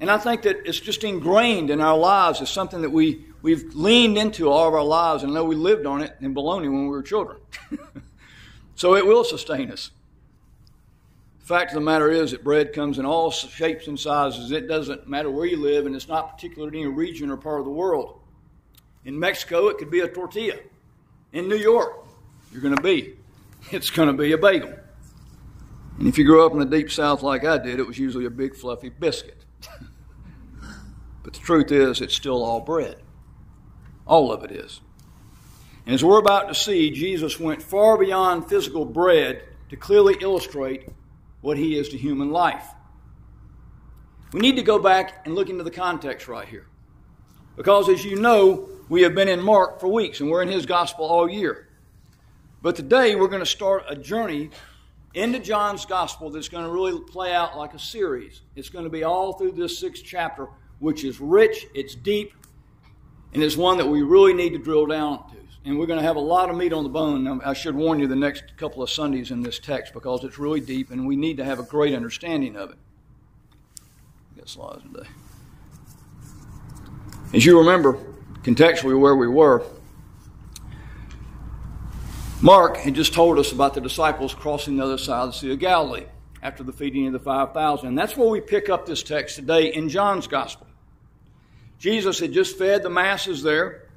And 0.00 0.10
I 0.10 0.18
think 0.18 0.42
that 0.42 0.56
it's 0.64 0.80
just 0.80 1.04
ingrained 1.04 1.70
in 1.70 1.80
our 1.80 1.98
lives 1.98 2.40
as 2.40 2.48
something 2.48 2.82
that 2.82 2.90
we, 2.90 3.24
we've 3.42 3.74
leaned 3.74 4.18
into 4.18 4.50
all 4.50 4.68
of 4.68 4.74
our 4.74 4.84
lives 4.84 5.22
and 5.22 5.32
know 5.32 5.44
we 5.44 5.54
lived 5.56 5.86
on 5.86 6.02
it 6.02 6.16
in 6.20 6.34
bologna 6.34 6.68
when 6.68 6.84
we 6.84 6.88
were 6.88 7.02
children. 7.02 7.38
so 8.74 8.94
it 8.96 9.06
will 9.06 9.24
sustain 9.24 9.70
us 9.70 9.90
The 11.40 11.46
fact 11.46 11.70
of 11.70 11.74
the 11.74 11.80
matter 11.80 12.10
is 12.10 12.32
that 12.32 12.44
bread 12.44 12.72
comes 12.72 12.98
in 12.98 13.06
all 13.06 13.30
shapes 13.30 13.86
and 13.86 13.98
sizes. 13.98 14.50
It 14.50 14.68
doesn't 14.68 15.08
matter 15.08 15.30
where 15.30 15.46
you 15.46 15.56
live, 15.56 15.86
and 15.86 15.94
it's 15.94 16.08
not 16.08 16.34
particular 16.34 16.70
to 16.70 16.78
any 16.78 16.86
region 16.86 17.30
or 17.30 17.36
part 17.36 17.60
of 17.60 17.64
the 17.64 17.72
world. 17.72 18.20
In 19.04 19.18
Mexico, 19.18 19.68
it 19.68 19.78
could 19.78 19.90
be 19.90 20.00
a 20.00 20.08
tortilla. 20.08 20.58
In 21.32 21.48
New 21.48 21.56
York, 21.56 22.04
you're 22.52 22.62
going 22.62 22.76
to 22.76 22.82
be. 22.82 23.14
It's 23.70 23.90
going 23.90 24.08
to 24.08 24.14
be 24.14 24.32
a 24.32 24.38
bagel. 24.38 24.74
And 25.98 26.06
if 26.06 26.16
you 26.16 26.24
grew 26.24 26.44
up 26.46 26.52
in 26.52 26.58
the 26.58 26.64
deep 26.64 26.90
south 26.90 27.22
like 27.22 27.44
I 27.44 27.58
did, 27.58 27.80
it 27.80 27.86
was 27.86 27.98
usually 27.98 28.26
a 28.26 28.30
big 28.30 28.54
fluffy 28.54 28.88
biscuit. 28.88 29.44
but 31.22 31.32
the 31.32 31.38
truth 31.40 31.72
is, 31.72 32.00
it's 32.00 32.14
still 32.14 32.44
all 32.44 32.60
bread. 32.60 32.96
All 34.08 34.32
of 34.32 34.42
it 34.42 34.50
is. 34.50 34.80
And 35.86 35.94
as 35.94 36.02
we're 36.02 36.18
about 36.18 36.48
to 36.48 36.54
see, 36.54 36.90
Jesus 36.90 37.38
went 37.38 37.62
far 37.62 37.96
beyond 37.96 38.48
physical 38.48 38.84
bread 38.84 39.44
to 39.68 39.76
clearly 39.76 40.16
illustrate 40.20 40.88
what 41.42 41.56
he 41.56 41.78
is 41.78 41.90
to 41.90 41.98
human 41.98 42.30
life. 42.30 42.66
We 44.32 44.40
need 44.40 44.56
to 44.56 44.62
go 44.62 44.78
back 44.78 45.24
and 45.24 45.34
look 45.34 45.48
into 45.48 45.64
the 45.64 45.70
context 45.70 46.26
right 46.26 46.48
here. 46.48 46.66
Because 47.56 47.88
as 47.88 48.04
you 48.04 48.16
know, 48.16 48.68
we 48.88 49.02
have 49.02 49.14
been 49.14 49.28
in 49.28 49.42
Mark 49.42 49.80
for 49.80 49.88
weeks 49.88 50.20
and 50.20 50.30
we're 50.30 50.42
in 50.42 50.48
his 50.48 50.66
gospel 50.66 51.04
all 51.04 51.28
year. 51.28 51.68
But 52.62 52.76
today 52.76 53.14
we're 53.14 53.28
going 53.28 53.40
to 53.40 53.46
start 53.46 53.84
a 53.88 53.96
journey 53.96 54.50
into 55.14 55.38
John's 55.38 55.86
gospel 55.86 56.30
that's 56.30 56.48
going 56.48 56.64
to 56.64 56.70
really 56.70 57.00
play 57.00 57.32
out 57.34 57.56
like 57.56 57.74
a 57.74 57.78
series. 57.78 58.42
It's 58.56 58.68
going 58.68 58.84
to 58.84 58.90
be 58.90 59.04
all 59.04 59.32
through 59.34 59.52
this 59.52 59.78
sixth 59.78 60.02
chapter, 60.04 60.48
which 60.78 61.04
is 61.04 61.20
rich, 61.20 61.66
it's 61.74 61.94
deep, 61.94 62.32
and 63.34 63.42
it's 63.42 63.56
one 63.56 63.78
that 63.78 63.86
we 63.86 64.02
really 64.02 64.34
need 64.34 64.50
to 64.50 64.58
drill 64.58 64.86
down 64.86 65.18
to 65.30 65.38
and 65.68 65.78
we're 65.78 65.86
going 65.86 65.98
to 65.98 66.04
have 66.04 66.16
a 66.16 66.20
lot 66.20 66.48
of 66.48 66.56
meat 66.56 66.72
on 66.72 66.82
the 66.82 66.88
bone. 66.88 67.42
I 67.44 67.52
should 67.52 67.74
warn 67.74 67.98
you 67.98 68.06
the 68.06 68.16
next 68.16 68.56
couple 68.56 68.82
of 68.82 68.88
Sundays 68.88 69.30
in 69.30 69.42
this 69.42 69.58
text 69.58 69.92
because 69.92 70.24
it's 70.24 70.38
really 70.38 70.60
deep 70.60 70.90
and 70.90 71.06
we 71.06 71.14
need 71.14 71.36
to 71.36 71.44
have 71.44 71.58
a 71.58 71.62
great 71.62 71.94
understanding 71.94 72.56
of 72.56 72.70
it. 72.70 72.78
Got 74.36 74.48
slides 74.48 74.82
today. 74.82 75.08
As 77.34 77.44
you 77.44 77.58
remember, 77.58 77.98
contextually 78.42 78.98
where 78.98 79.14
we 79.14 79.28
were, 79.28 79.62
Mark 82.40 82.78
had 82.78 82.94
just 82.94 83.12
told 83.12 83.38
us 83.38 83.52
about 83.52 83.74
the 83.74 83.80
disciples 83.80 84.32
crossing 84.32 84.76
the 84.76 84.84
other 84.84 84.96
side 84.96 85.24
of 85.24 85.32
the 85.32 85.38
Sea 85.38 85.52
of 85.52 85.58
Galilee 85.58 86.06
after 86.42 86.62
the 86.62 86.72
feeding 86.72 87.08
of 87.08 87.12
the 87.12 87.18
5,000. 87.18 87.88
And 87.88 87.98
that's 87.98 88.16
where 88.16 88.28
we 88.28 88.40
pick 88.40 88.70
up 88.70 88.86
this 88.86 89.02
text 89.02 89.36
today 89.36 89.74
in 89.74 89.88
John's 89.88 90.28
Gospel. 90.28 90.67
Jesus 91.78 92.18
had 92.18 92.32
just 92.32 92.58
fed 92.58 92.82
the 92.82 92.90
masses 92.90 93.42
there. 93.42 93.88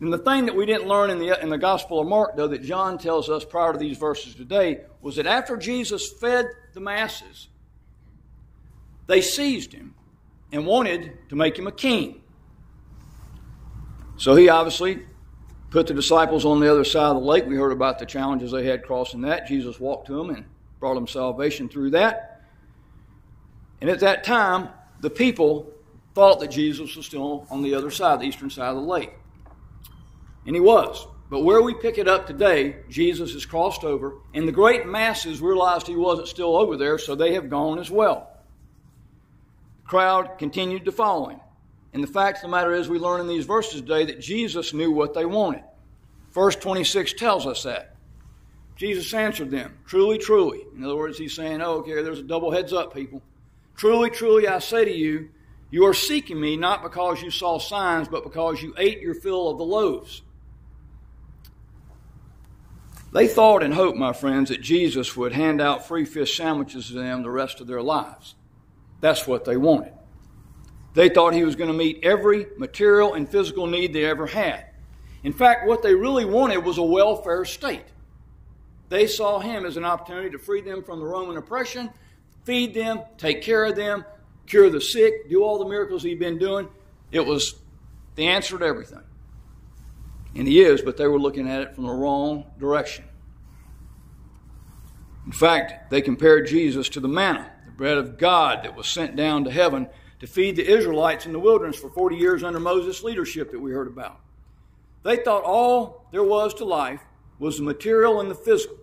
And 0.00 0.12
the 0.12 0.18
thing 0.18 0.46
that 0.46 0.56
we 0.56 0.66
didn't 0.66 0.88
learn 0.88 1.10
in 1.10 1.18
the, 1.18 1.40
in 1.40 1.50
the 1.50 1.58
Gospel 1.58 2.00
of 2.00 2.08
Mark, 2.08 2.36
though, 2.36 2.48
that 2.48 2.62
John 2.62 2.98
tells 2.98 3.28
us 3.28 3.44
prior 3.44 3.72
to 3.72 3.78
these 3.78 3.98
verses 3.98 4.34
today, 4.34 4.80
was 5.02 5.16
that 5.16 5.26
after 5.26 5.56
Jesus 5.56 6.10
fed 6.10 6.46
the 6.72 6.80
masses, 6.80 7.48
they 9.06 9.20
seized 9.20 9.72
him 9.72 9.94
and 10.52 10.66
wanted 10.66 11.12
to 11.28 11.36
make 11.36 11.58
him 11.58 11.66
a 11.66 11.72
king. 11.72 12.22
So 14.16 14.34
he 14.34 14.48
obviously 14.48 15.06
put 15.70 15.86
the 15.86 15.94
disciples 15.94 16.44
on 16.44 16.60
the 16.60 16.70
other 16.70 16.84
side 16.84 17.10
of 17.10 17.22
the 17.22 17.28
lake. 17.28 17.46
We 17.46 17.56
heard 17.56 17.72
about 17.72 17.98
the 17.98 18.06
challenges 18.06 18.50
they 18.50 18.64
had 18.64 18.82
crossing 18.82 19.22
that. 19.22 19.46
Jesus 19.46 19.78
walked 19.78 20.08
to 20.08 20.14
them 20.14 20.30
and 20.30 20.44
brought 20.78 20.94
them 20.94 21.06
salvation 21.06 21.68
through 21.68 21.90
that. 21.90 22.42
And 23.80 23.88
at 23.88 24.00
that 24.00 24.24
time, 24.24 24.68
the 25.00 25.10
people 25.10 25.72
thought 26.20 26.40
that 26.40 26.50
Jesus 26.50 26.96
was 26.96 27.06
still 27.06 27.46
on 27.50 27.62
the 27.62 27.74
other 27.74 27.90
side, 27.90 28.20
the 28.20 28.26
eastern 28.26 28.50
side 28.50 28.68
of 28.68 28.76
the 28.76 28.82
lake. 28.82 29.14
And 30.44 30.54
he 30.54 30.60
was. 30.60 31.06
But 31.30 31.44
where 31.44 31.62
we 31.62 31.72
pick 31.72 31.96
it 31.96 32.06
up 32.06 32.26
today, 32.26 32.76
Jesus 32.90 33.32
has 33.32 33.46
crossed 33.46 33.84
over, 33.84 34.16
and 34.34 34.46
the 34.46 34.52
great 34.52 34.86
masses 34.86 35.40
realized 35.40 35.86
he 35.86 35.96
wasn't 35.96 36.28
still 36.28 36.58
over 36.58 36.76
there, 36.76 36.98
so 36.98 37.14
they 37.14 37.32
have 37.32 37.48
gone 37.48 37.78
as 37.78 37.90
well. 37.90 38.36
The 39.82 39.88
crowd 39.88 40.36
continued 40.36 40.84
to 40.84 40.92
follow 40.92 41.30
him. 41.30 41.40
And 41.94 42.02
the 42.02 42.12
fact 42.12 42.36
of 42.36 42.42
the 42.42 42.48
matter 42.48 42.74
is, 42.74 42.90
we 42.90 42.98
learn 42.98 43.22
in 43.22 43.26
these 43.26 43.46
verses 43.46 43.80
today 43.80 44.04
that 44.04 44.20
Jesus 44.20 44.74
knew 44.74 44.92
what 44.92 45.14
they 45.14 45.24
wanted. 45.24 45.64
Verse 46.32 46.54
26 46.54 47.14
tells 47.14 47.46
us 47.46 47.62
that. 47.62 47.96
Jesus 48.76 49.14
answered 49.14 49.50
them, 49.50 49.78
Truly, 49.86 50.18
truly. 50.18 50.66
In 50.76 50.84
other 50.84 50.96
words, 50.96 51.16
he's 51.16 51.34
saying, 51.34 51.62
Oh, 51.62 51.76
okay, 51.76 52.02
there's 52.02 52.20
a 52.20 52.24
double 52.24 52.50
heads 52.50 52.74
up, 52.74 52.92
people. 52.92 53.22
Truly, 53.74 54.10
truly, 54.10 54.46
I 54.46 54.58
say 54.58 54.84
to 54.84 54.92
you, 54.94 55.30
you 55.70 55.86
are 55.86 55.94
seeking 55.94 56.40
me 56.40 56.56
not 56.56 56.82
because 56.82 57.22
you 57.22 57.30
saw 57.30 57.58
signs, 57.58 58.08
but 58.08 58.24
because 58.24 58.62
you 58.62 58.74
ate 58.76 59.00
your 59.00 59.14
fill 59.14 59.48
of 59.48 59.58
the 59.58 59.64
loaves. 59.64 60.22
They 63.12 63.26
thought 63.26 63.62
and 63.62 63.74
hoped, 63.74 63.98
my 63.98 64.12
friends, 64.12 64.50
that 64.50 64.60
Jesus 64.60 65.16
would 65.16 65.32
hand 65.32 65.60
out 65.60 65.86
free 65.86 66.04
fish 66.04 66.36
sandwiches 66.36 66.88
to 66.88 66.94
them 66.94 67.22
the 67.22 67.30
rest 67.30 67.60
of 67.60 67.66
their 67.66 67.82
lives. 67.82 68.34
That's 69.00 69.26
what 69.26 69.44
they 69.44 69.56
wanted. 69.56 69.92
They 70.94 71.08
thought 71.08 71.34
he 71.34 71.44
was 71.44 71.56
going 71.56 71.70
to 71.70 71.76
meet 71.76 72.00
every 72.02 72.46
material 72.56 73.14
and 73.14 73.28
physical 73.28 73.66
need 73.66 73.92
they 73.92 74.04
ever 74.04 74.26
had. 74.26 74.66
In 75.22 75.32
fact, 75.32 75.66
what 75.66 75.82
they 75.82 75.94
really 75.94 76.24
wanted 76.24 76.58
was 76.58 76.78
a 76.78 76.82
welfare 76.82 77.44
state. 77.44 77.84
They 78.88 79.06
saw 79.06 79.38
him 79.38 79.64
as 79.64 79.76
an 79.76 79.84
opportunity 79.84 80.30
to 80.30 80.38
free 80.38 80.62
them 80.62 80.82
from 80.82 80.98
the 80.98 81.06
Roman 81.06 81.36
oppression, 81.36 81.90
feed 82.44 82.74
them, 82.74 83.02
take 83.18 83.42
care 83.42 83.64
of 83.64 83.76
them, 83.76 84.04
cure 84.50 84.68
the 84.68 84.80
sick, 84.80 85.30
do 85.30 85.44
all 85.44 85.58
the 85.58 85.68
miracles 85.68 86.02
he'd 86.02 86.18
been 86.18 86.36
doing. 86.36 86.68
It 87.12 87.24
was 87.24 87.54
the 88.16 88.26
answer 88.26 88.58
to 88.58 88.64
everything. 88.64 89.02
And 90.34 90.46
he 90.46 90.60
is, 90.60 90.82
but 90.82 90.96
they 90.96 91.06
were 91.06 91.20
looking 91.20 91.48
at 91.48 91.62
it 91.62 91.74
from 91.74 91.86
the 91.86 91.92
wrong 91.92 92.44
direction. 92.58 93.04
In 95.24 95.32
fact, 95.32 95.90
they 95.90 96.02
compared 96.02 96.48
Jesus 96.48 96.88
to 96.90 97.00
the 97.00 97.08
manna, 97.08 97.50
the 97.64 97.72
bread 97.72 97.96
of 97.96 98.18
God 98.18 98.64
that 98.64 98.76
was 98.76 98.88
sent 98.88 99.14
down 99.14 99.44
to 99.44 99.50
heaven 99.50 99.88
to 100.18 100.26
feed 100.26 100.56
the 100.56 100.68
Israelites 100.68 101.26
in 101.26 101.32
the 101.32 101.38
wilderness 101.38 101.78
for 101.78 101.88
40 101.88 102.16
years 102.16 102.42
under 102.42 102.58
Moses' 102.58 103.04
leadership 103.04 103.52
that 103.52 103.60
we 103.60 103.70
heard 103.70 103.86
about. 103.86 104.20
They 105.04 105.16
thought 105.16 105.44
all 105.44 106.06
there 106.10 106.24
was 106.24 106.54
to 106.54 106.64
life 106.64 107.00
was 107.38 107.56
the 107.56 107.62
material 107.62 108.20
and 108.20 108.30
the 108.30 108.34
physical 108.34 108.76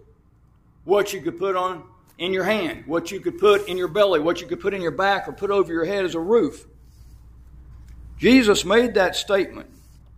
what 0.85 1.11
you 1.11 1.19
could 1.19 1.37
put 1.37 1.57
on 1.57 1.83
in 2.17 2.33
your 2.33 2.43
hand, 2.43 2.83
what 2.87 3.11
you 3.11 3.19
could 3.19 3.37
put 3.37 3.67
in 3.67 3.77
your 3.77 3.87
belly, 3.87 4.19
what 4.19 4.41
you 4.41 4.47
could 4.47 4.59
put 4.59 4.73
in 4.73 4.81
your 4.81 4.91
back 4.91 5.27
or 5.27 5.33
put 5.33 5.51
over 5.51 5.71
your 5.71 5.85
head 5.85 6.03
as 6.03 6.15
a 6.15 6.19
roof. 6.19 6.65
Jesus 8.17 8.65
made 8.65 8.95
that 8.95 9.15
statement 9.15 9.69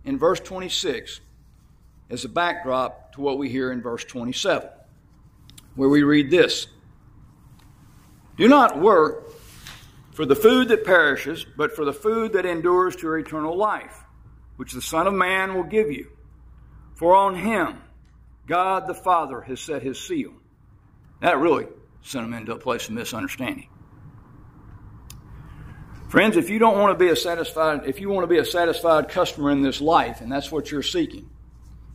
in 0.04 0.18
verse 0.18 0.40
26 0.40 1.20
as 2.08 2.24
a 2.24 2.28
backdrop 2.28 3.12
to 3.12 3.20
what 3.20 3.38
we 3.38 3.50
hear 3.50 3.70
in 3.70 3.82
verse 3.82 4.04
27, 4.04 4.68
where 5.74 5.88
we 5.88 6.02
read 6.02 6.30
this 6.30 6.66
Do 8.36 8.48
not 8.48 8.80
work 8.80 9.32
for 10.12 10.24
the 10.24 10.36
food 10.36 10.68
that 10.68 10.84
perishes, 10.84 11.44
but 11.56 11.76
for 11.76 11.84
the 11.84 11.92
food 11.92 12.32
that 12.32 12.46
endures 12.46 12.96
to 12.96 13.12
eternal 13.14 13.56
life, 13.56 14.04
which 14.56 14.72
the 14.72 14.82
Son 14.82 15.06
of 15.06 15.14
Man 15.14 15.54
will 15.54 15.64
give 15.64 15.90
you. 15.90 16.10
For 16.94 17.14
on 17.14 17.34
him 17.34 17.80
God 18.46 18.86
the 18.86 18.94
Father 18.94 19.42
has 19.42 19.60
set 19.60 19.82
his 19.82 20.00
seal. 20.00 20.32
That 21.20 21.38
really 21.38 21.66
sent 22.02 22.24
them 22.24 22.34
into 22.34 22.52
a 22.52 22.58
place 22.58 22.88
of 22.88 22.94
misunderstanding. 22.94 23.68
Friends, 26.08 26.36
if 26.36 26.50
you 26.50 26.58
don't 26.58 26.76
want 26.76 26.98
to 26.98 27.04
be 27.04 27.10
a 27.10 27.16
satisfied, 27.16 27.82
if 27.86 28.00
you 28.00 28.10
want 28.10 28.24
to 28.24 28.26
be 28.26 28.38
a 28.38 28.44
satisfied 28.44 29.08
customer 29.08 29.50
in 29.50 29.62
this 29.62 29.80
life, 29.80 30.20
and 30.20 30.30
that's 30.30 30.50
what 30.50 30.70
you're 30.70 30.82
seeking, 30.82 31.30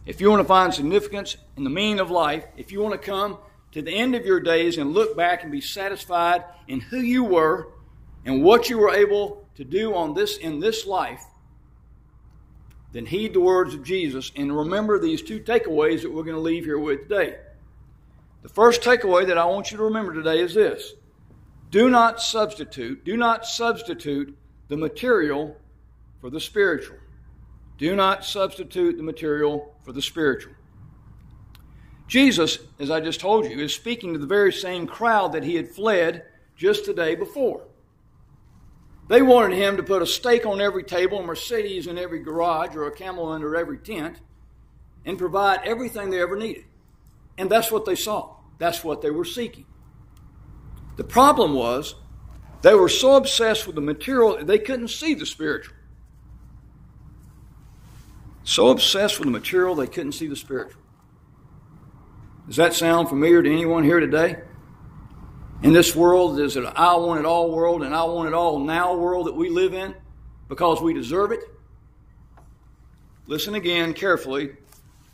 if 0.06 0.22
you 0.22 0.30
want 0.30 0.40
to 0.40 0.48
find 0.48 0.74
significance 0.74 1.36
in 1.58 1.64
the 1.64 1.70
meaning 1.70 2.00
of 2.00 2.12
life, 2.12 2.46
if 2.56 2.72
you 2.72 2.80
want 2.80 2.94
to 2.94 2.98
come 2.98 3.38
to 3.74 3.82
the 3.82 3.92
end 3.92 4.16
of 4.16 4.26
your 4.26 4.40
days 4.40 4.78
and 4.78 4.94
look 4.94 5.18
back 5.18 5.44
and 5.44 5.52
be 5.52 5.60
satisfied 5.60 6.46
in 6.70 6.80
who 6.80 7.00
you 7.00 7.26
were 7.26 7.68
and 8.24 8.42
what 8.42 8.70
you 8.70 8.78
were 8.78 8.92
able 8.92 9.46
to 9.56 9.66
do 9.66 9.94
on 9.94 10.14
this 10.14 10.38
in 10.38 10.62
this 10.62 10.86
life, 10.86 11.24
then 12.94 13.06
heed 13.06 13.34
the 13.34 13.42
words 13.42 13.74
of 13.74 13.84
Jesus 13.84 14.32
and 14.38 14.56
remember 14.56 14.98
these 14.98 15.22
two 15.22 15.42
takeaways 15.42 16.04
that 16.04 16.14
we're 16.14 16.24
going 16.24 16.38
to 16.38 16.42
leave 16.42 16.64
here 16.64 16.80
with 16.80 17.10
today. 17.10 17.36
The 18.46 18.54
first 18.54 18.84
takeaway 18.84 19.26
that 19.26 19.40
I 19.40 19.46
want 19.46 19.72
you 19.72 19.78
to 19.78 19.84
remember 19.86 20.14
today 20.14 20.40
is 20.40 20.54
this 20.54 20.94
do 21.72 21.90
not 21.90 22.22
substitute, 22.22 23.04
do 23.04 23.18
not 23.18 23.44
substitute 23.44 24.38
the 24.68 24.78
material 24.78 25.58
for 26.22 26.30
the 26.30 26.40
spiritual. 26.40 26.98
Do 27.80 27.96
not 27.96 28.24
substitute 28.24 28.98
the 28.98 29.04
material 29.04 29.74
for 29.84 29.94
the 29.94 30.02
spiritual. 30.02 30.54
Jesus, 32.08 32.60
as 32.78 32.92
I 32.92 33.00
just 33.00 33.20
told 33.20 33.46
you, 33.46 33.58
is 33.58 33.74
speaking 33.74 34.14
to 34.14 34.20
the 34.20 34.28
very 34.28 34.54
same 34.54 34.86
crowd 34.86 35.34
that 35.34 35.44
he 35.44 35.56
had 35.56 35.68
fled 35.68 36.26
just 36.56 36.86
the 36.86 36.94
day 36.94 37.16
before. 37.16 37.64
They 39.10 39.24
wanted 39.24 39.58
him 39.58 39.76
to 39.78 39.84
put 39.84 40.04
a 40.04 40.06
steak 40.06 40.46
on 40.46 40.62
every 40.62 40.84
table, 40.84 41.18
a 41.18 41.24
Mercedes 41.24 41.88
in 41.88 41.98
every 41.98 42.20
garage, 42.20 42.76
or 42.76 42.86
a 42.86 42.96
camel 42.96 43.28
under 43.28 43.56
every 43.56 43.80
tent, 43.80 44.20
and 45.04 45.18
provide 45.18 45.62
everything 45.64 46.12
they 46.12 46.22
ever 46.22 46.38
needed. 46.38 46.66
And 47.40 47.50
that's 47.50 47.72
what 47.72 47.86
they 47.86 47.96
saw. 47.96 48.35
That's 48.58 48.84
what 48.84 49.02
they 49.02 49.12
were 49.12 49.26
seeking. 49.26 49.66
The 50.98 51.04
problem 51.04 51.54
was 51.54 51.96
they 52.62 52.74
were 52.74 52.90
so 52.90 53.16
obsessed 53.16 53.68
with 53.68 53.76
the 53.76 53.82
material 53.82 54.44
they 54.44 54.60
couldn't 54.60 54.88
see 54.88 55.14
the 55.14 55.26
spiritual. 55.26 55.76
So 58.44 58.70
obsessed 58.70 59.20
with 59.20 59.26
the 59.26 59.32
material 59.32 59.76
they 59.76 59.88
couldn't 59.88 60.14
see 60.14 60.28
the 60.28 60.36
spiritual. 60.36 60.82
Does 62.48 62.58
that 62.58 62.74
sound 62.74 63.10
familiar 63.10 63.42
to 63.42 63.52
anyone 63.52 63.84
here 63.84 64.00
today? 64.00 64.38
In 65.64 65.74
this 65.74 65.96
world, 65.96 66.40
it 66.40 66.56
an 66.56 66.68
I 66.76 66.96
want 66.96 67.20
it 67.20 67.26
all 67.26 67.52
world 67.52 67.82
and 67.82 67.96
I 67.96 68.04
want 68.04 68.28
it 68.28 68.34
all 68.34 68.60
now 68.60 68.96
world 68.96 69.28
that 69.28 69.36
we 69.36 69.50
live 69.50 69.74
in 69.74 69.96
because 70.48 70.82
we 70.82 70.94
deserve 70.94 71.32
it? 71.32 71.40
Listen 73.26 73.56
again 73.56 73.94
carefully 73.94 74.50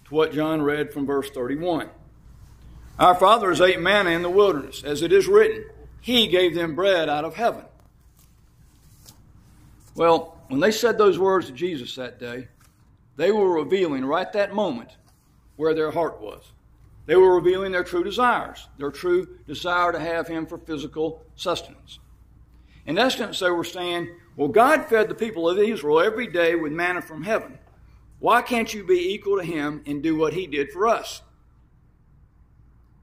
to 0.05 0.13
what 0.13 0.33
John 0.33 0.61
read 0.61 0.91
from 0.91 1.05
verse 1.05 1.29
31. 1.29 1.89
Our 3.01 3.15
fathers 3.15 3.59
ate 3.59 3.79
manna 3.79 4.11
in 4.11 4.21
the 4.21 4.29
wilderness, 4.29 4.83
as 4.83 5.01
it 5.01 5.11
is 5.11 5.27
written, 5.27 5.65
He 6.01 6.27
gave 6.27 6.53
them 6.53 6.75
bread 6.75 7.09
out 7.09 7.25
of 7.25 7.33
heaven. 7.33 7.65
Well, 9.95 10.37
when 10.49 10.59
they 10.59 10.69
said 10.69 10.99
those 10.99 11.17
words 11.17 11.47
to 11.47 11.51
Jesus 11.51 11.95
that 11.95 12.19
day, 12.19 12.47
they 13.15 13.31
were 13.31 13.51
revealing 13.51 14.05
right 14.05 14.31
that 14.33 14.53
moment 14.53 14.97
where 15.55 15.73
their 15.73 15.89
heart 15.89 16.21
was. 16.21 16.43
They 17.07 17.15
were 17.15 17.33
revealing 17.33 17.71
their 17.71 17.83
true 17.83 18.03
desires, 18.03 18.67
their 18.77 18.91
true 18.91 19.39
desire 19.47 19.91
to 19.91 19.99
have 19.99 20.27
Him 20.27 20.45
for 20.45 20.59
physical 20.59 21.23
sustenance. 21.35 21.97
In 22.85 22.99
essence, 22.99 23.39
they 23.39 23.49
were 23.49 23.63
saying, 23.63 24.15
Well, 24.35 24.49
God 24.49 24.85
fed 24.85 25.09
the 25.09 25.15
people 25.15 25.49
of 25.49 25.57
Israel 25.57 26.01
every 26.01 26.27
day 26.27 26.53
with 26.53 26.71
manna 26.71 27.01
from 27.01 27.23
heaven. 27.23 27.57
Why 28.19 28.43
can't 28.43 28.71
you 28.71 28.85
be 28.85 29.11
equal 29.11 29.39
to 29.39 29.43
Him 29.43 29.81
and 29.87 30.03
do 30.03 30.15
what 30.15 30.33
He 30.33 30.45
did 30.45 30.71
for 30.71 30.87
us? 30.87 31.23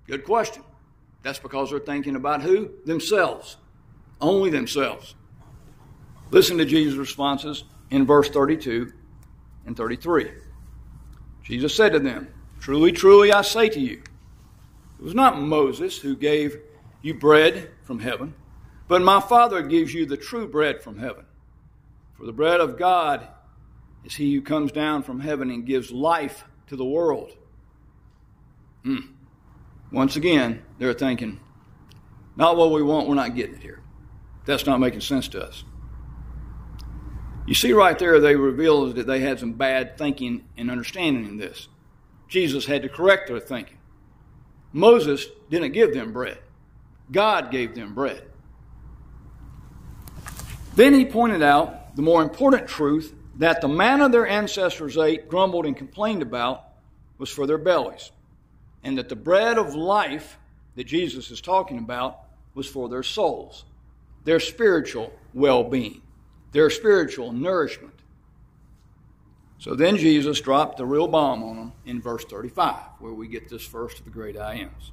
Good 0.08 0.24
question. 0.24 0.64
That's 1.22 1.38
because 1.38 1.70
they're 1.70 1.78
thinking 1.78 2.16
about 2.16 2.42
who? 2.42 2.70
Themselves. 2.84 3.58
Only 4.20 4.50
themselves. 4.50 5.14
Listen 6.30 6.58
to 6.58 6.64
Jesus' 6.64 6.96
responses 6.96 7.64
in 7.90 8.06
verse 8.06 8.28
32 8.30 8.92
and 9.66 9.76
33. 9.76 10.30
Jesus 11.42 11.74
said 11.74 11.92
to 11.92 11.98
them, 11.98 12.32
Truly, 12.60 12.90
truly, 12.90 13.32
I 13.32 13.42
say 13.42 13.68
to 13.68 13.80
you, 13.80 14.02
it 14.98 15.04
was 15.04 15.14
not 15.14 15.40
Moses 15.40 15.98
who 15.98 16.16
gave 16.16 16.58
you 17.02 17.14
bread 17.14 17.70
from 17.84 18.00
heaven, 18.00 18.34
but 18.88 19.02
my 19.02 19.20
Father 19.20 19.62
gives 19.62 19.94
you 19.94 20.06
the 20.06 20.16
true 20.16 20.48
bread 20.48 20.82
from 20.82 20.98
heaven. 20.98 21.24
For 22.16 22.26
the 22.26 22.32
bread 22.32 22.60
of 22.60 22.78
God 22.78 23.28
is 24.04 24.16
he 24.16 24.34
who 24.34 24.42
comes 24.42 24.72
down 24.72 25.02
from 25.02 25.20
heaven 25.20 25.50
and 25.50 25.64
gives 25.64 25.92
life 25.92 26.44
to 26.66 26.76
the 26.76 26.84
world. 26.84 27.30
Mm. 28.84 29.08
Once 29.90 30.16
again, 30.16 30.62
they're 30.78 30.92
thinking, 30.92 31.40
not 32.36 32.56
what 32.56 32.70
we 32.70 32.82
want, 32.82 33.08
we're 33.08 33.14
not 33.14 33.34
getting 33.34 33.54
it 33.54 33.62
here. 33.62 33.80
That's 34.44 34.66
not 34.66 34.80
making 34.80 35.00
sense 35.00 35.28
to 35.28 35.44
us. 35.44 35.64
You 37.46 37.54
see, 37.54 37.72
right 37.72 37.98
there, 37.98 38.20
they 38.20 38.36
revealed 38.36 38.96
that 38.96 39.06
they 39.06 39.20
had 39.20 39.40
some 39.40 39.54
bad 39.54 39.96
thinking 39.96 40.44
and 40.56 40.70
understanding 40.70 41.24
in 41.24 41.38
this. 41.38 41.68
Jesus 42.28 42.66
had 42.66 42.82
to 42.82 42.88
correct 42.88 43.28
their 43.28 43.40
thinking. 43.40 43.78
Moses 44.72 45.26
didn't 45.48 45.72
give 45.72 45.94
them 45.94 46.12
bread, 46.12 46.38
God 47.10 47.50
gave 47.50 47.74
them 47.74 47.94
bread. 47.94 48.22
Then 50.74 50.94
he 50.94 51.06
pointed 51.06 51.42
out 51.42 51.96
the 51.96 52.02
more 52.02 52.22
important 52.22 52.68
truth 52.68 53.14
that 53.38 53.60
the 53.60 53.68
manna 53.68 54.08
their 54.08 54.26
ancestors 54.26 54.96
ate, 54.96 55.28
grumbled, 55.28 55.66
and 55.66 55.76
complained 55.76 56.22
about 56.22 56.64
was 57.16 57.30
for 57.30 57.46
their 57.46 57.58
bellies, 57.58 58.12
and 58.82 58.98
that 58.98 59.08
the 59.08 59.16
bread 59.16 59.58
of 59.58 59.74
life 59.74 60.38
that 60.76 60.84
Jesus 60.84 61.30
is 61.30 61.40
talking 61.40 61.78
about 61.78 62.20
was 62.54 62.66
for 62.66 62.88
their 62.88 63.02
souls, 63.02 63.64
their 64.24 64.40
spiritual 64.40 65.12
well 65.34 65.64
being, 65.64 66.02
their 66.52 66.70
spiritual 66.70 67.32
nourishment. 67.32 67.94
So 69.58 69.74
then 69.74 69.96
Jesus 69.96 70.40
dropped 70.40 70.78
the 70.78 70.86
real 70.86 71.08
bomb 71.08 71.42
on 71.42 71.56
them 71.56 71.72
in 71.84 72.00
verse 72.00 72.24
35, 72.24 72.76
where 73.00 73.12
we 73.12 73.26
get 73.26 73.48
this 73.48 73.64
first 73.64 73.98
of 73.98 74.04
the 74.04 74.10
great 74.10 74.36
I 74.36 74.54
ams. 74.54 74.92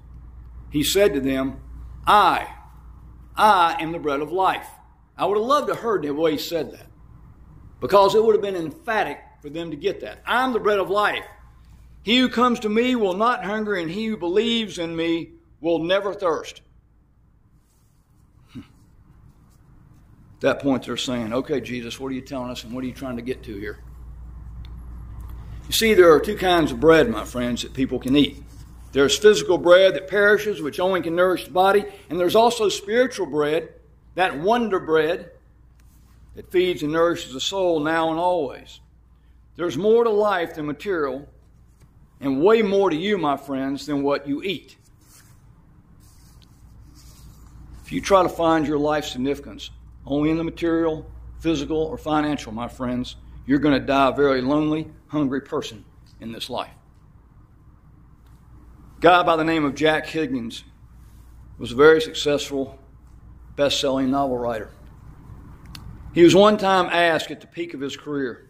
He 0.72 0.84
said 0.84 1.14
to 1.14 1.22
them, 1.22 1.62
I, 2.08 2.48
I 3.36 3.78
am 3.80 3.92
the 3.92 4.00
bread 4.00 4.22
of 4.22 4.32
life. 4.32 4.68
I 5.18 5.26
would 5.26 5.38
have 5.38 5.46
loved 5.46 5.68
to 5.68 5.76
have 5.76 5.84
heard 5.84 6.02
the 6.02 6.12
way 6.12 6.32
he 6.32 6.38
said 6.38 6.72
that 6.72 6.88
because 7.80 8.16
it 8.16 8.24
would 8.24 8.36
have 8.36 8.42
been 8.42 8.56
emphatic 8.56 9.20
for 9.42 9.50
them 9.50 9.72
to 9.72 9.78
get 9.78 10.02
that. 10.02 10.22
I'm 10.26 10.54
the 10.54 10.60
bread 10.60 10.80
of 10.80 10.90
life. 10.90 11.26
He 12.06 12.20
who 12.20 12.30
comes 12.30 12.60
to 12.60 12.70
me 12.70 12.96
will 12.96 13.16
not 13.16 13.44
hunger, 13.44 13.74
and 13.74 13.90
he 13.90 14.06
who 14.06 14.16
believes 14.16 14.78
in 14.78 14.96
me 14.96 15.32
will 15.60 15.80
never 15.80 16.14
thirst. 16.14 16.62
Hmm. 18.50 18.60
At 20.36 20.42
that 20.42 20.60
point, 20.60 20.86
they're 20.86 20.98
saying, 20.98 21.34
Okay, 21.34 21.60
Jesus, 21.60 22.00
what 22.00 22.12
are 22.12 22.16
you 22.16 22.22
telling 22.22 22.52
us, 22.52 22.64
and 22.64 22.74
what 22.74 22.84
are 22.84 22.88
you 22.88 22.94
trying 22.94 23.16
to 23.16 23.24
get 23.24 23.42
to 23.46 23.58
here? 23.58 23.80
You 25.66 25.74
see, 25.74 25.96
there 25.96 26.14
are 26.14 26.20
two 26.20 26.36
kinds 26.36 26.72
of 26.72 26.80
bread, 26.80 27.10
my 27.10 27.26
friends, 27.26 27.64
that 27.64 27.74
people 27.74 27.98
can 27.98 28.16
eat. 28.16 28.38
There's 28.92 29.18
physical 29.18 29.58
bread 29.58 29.96
that 29.96 30.08
perishes, 30.08 30.62
which 30.62 30.80
only 30.80 31.02
can 31.02 31.16
nourish 31.16 31.46
the 31.46 31.52
body, 31.52 31.86
and 32.12 32.20
there's 32.20 32.36
also 32.36 32.70
spiritual 32.70 33.26
bread, 33.26 33.70
that 34.14 34.38
wonder 34.38 34.80
bread 34.80 35.32
that 36.36 36.52
feeds 36.52 36.84
and 36.84 36.94
nourishes 36.94 37.34
the 37.34 37.42
soul 37.42 37.80
now 37.80 38.12
and 38.12 38.20
always. 38.20 38.80
There's 39.56 39.76
more 39.76 40.04
to 40.04 40.12
life 40.12 40.54
than 40.54 40.68
material, 40.68 41.28
and 42.20 42.42
way 42.42 42.62
more 42.62 42.90
to 42.90 42.96
you, 42.96 43.18
my 43.18 43.38
friends, 43.38 43.86
than 43.86 44.04
what 44.04 44.28
you 44.28 44.42
eat. 44.44 44.78
If 47.84 47.92
you 47.92 48.02
try 48.02 48.24
to 48.24 48.30
find 48.30 48.66
your 48.66 48.80
life 48.80 49.06
significance 49.06 49.70
only 50.06 50.32
in 50.32 50.38
the 50.38 50.44
material, 50.44 51.06
physical, 51.40 51.78
or 51.78 51.98
financial, 51.98 52.52
my 52.52 52.68
friends, 52.68 53.16
you're 53.46 53.60
going 53.60 53.80
to 53.80 53.86
die 53.86 54.10
a 54.10 54.12
very 54.12 54.42
lonely, 54.42 54.88
hungry 55.08 55.42
person 55.42 55.86
in 56.20 56.32
this 56.32 56.50
life. 56.50 56.74
A 58.98 59.02
guy 59.02 59.24
by 59.24 59.36
the 59.36 59.44
name 59.44 59.66
of 59.66 59.76
Jack 59.76 60.08
Higgins 60.08 60.64
was 61.60 61.72
a 61.72 61.76
very 61.76 62.02
successful, 62.02 62.80
best 63.56 63.80
selling 63.80 64.10
novel 64.10 64.38
writer. 64.38 64.72
He 66.14 66.24
was 66.24 66.34
one 66.34 66.58
time 66.58 66.88
asked 66.88 67.30
at 67.30 67.42
the 67.42 67.48
peak 67.48 67.74
of 67.74 67.82
his 67.82 67.98
career, 67.98 68.50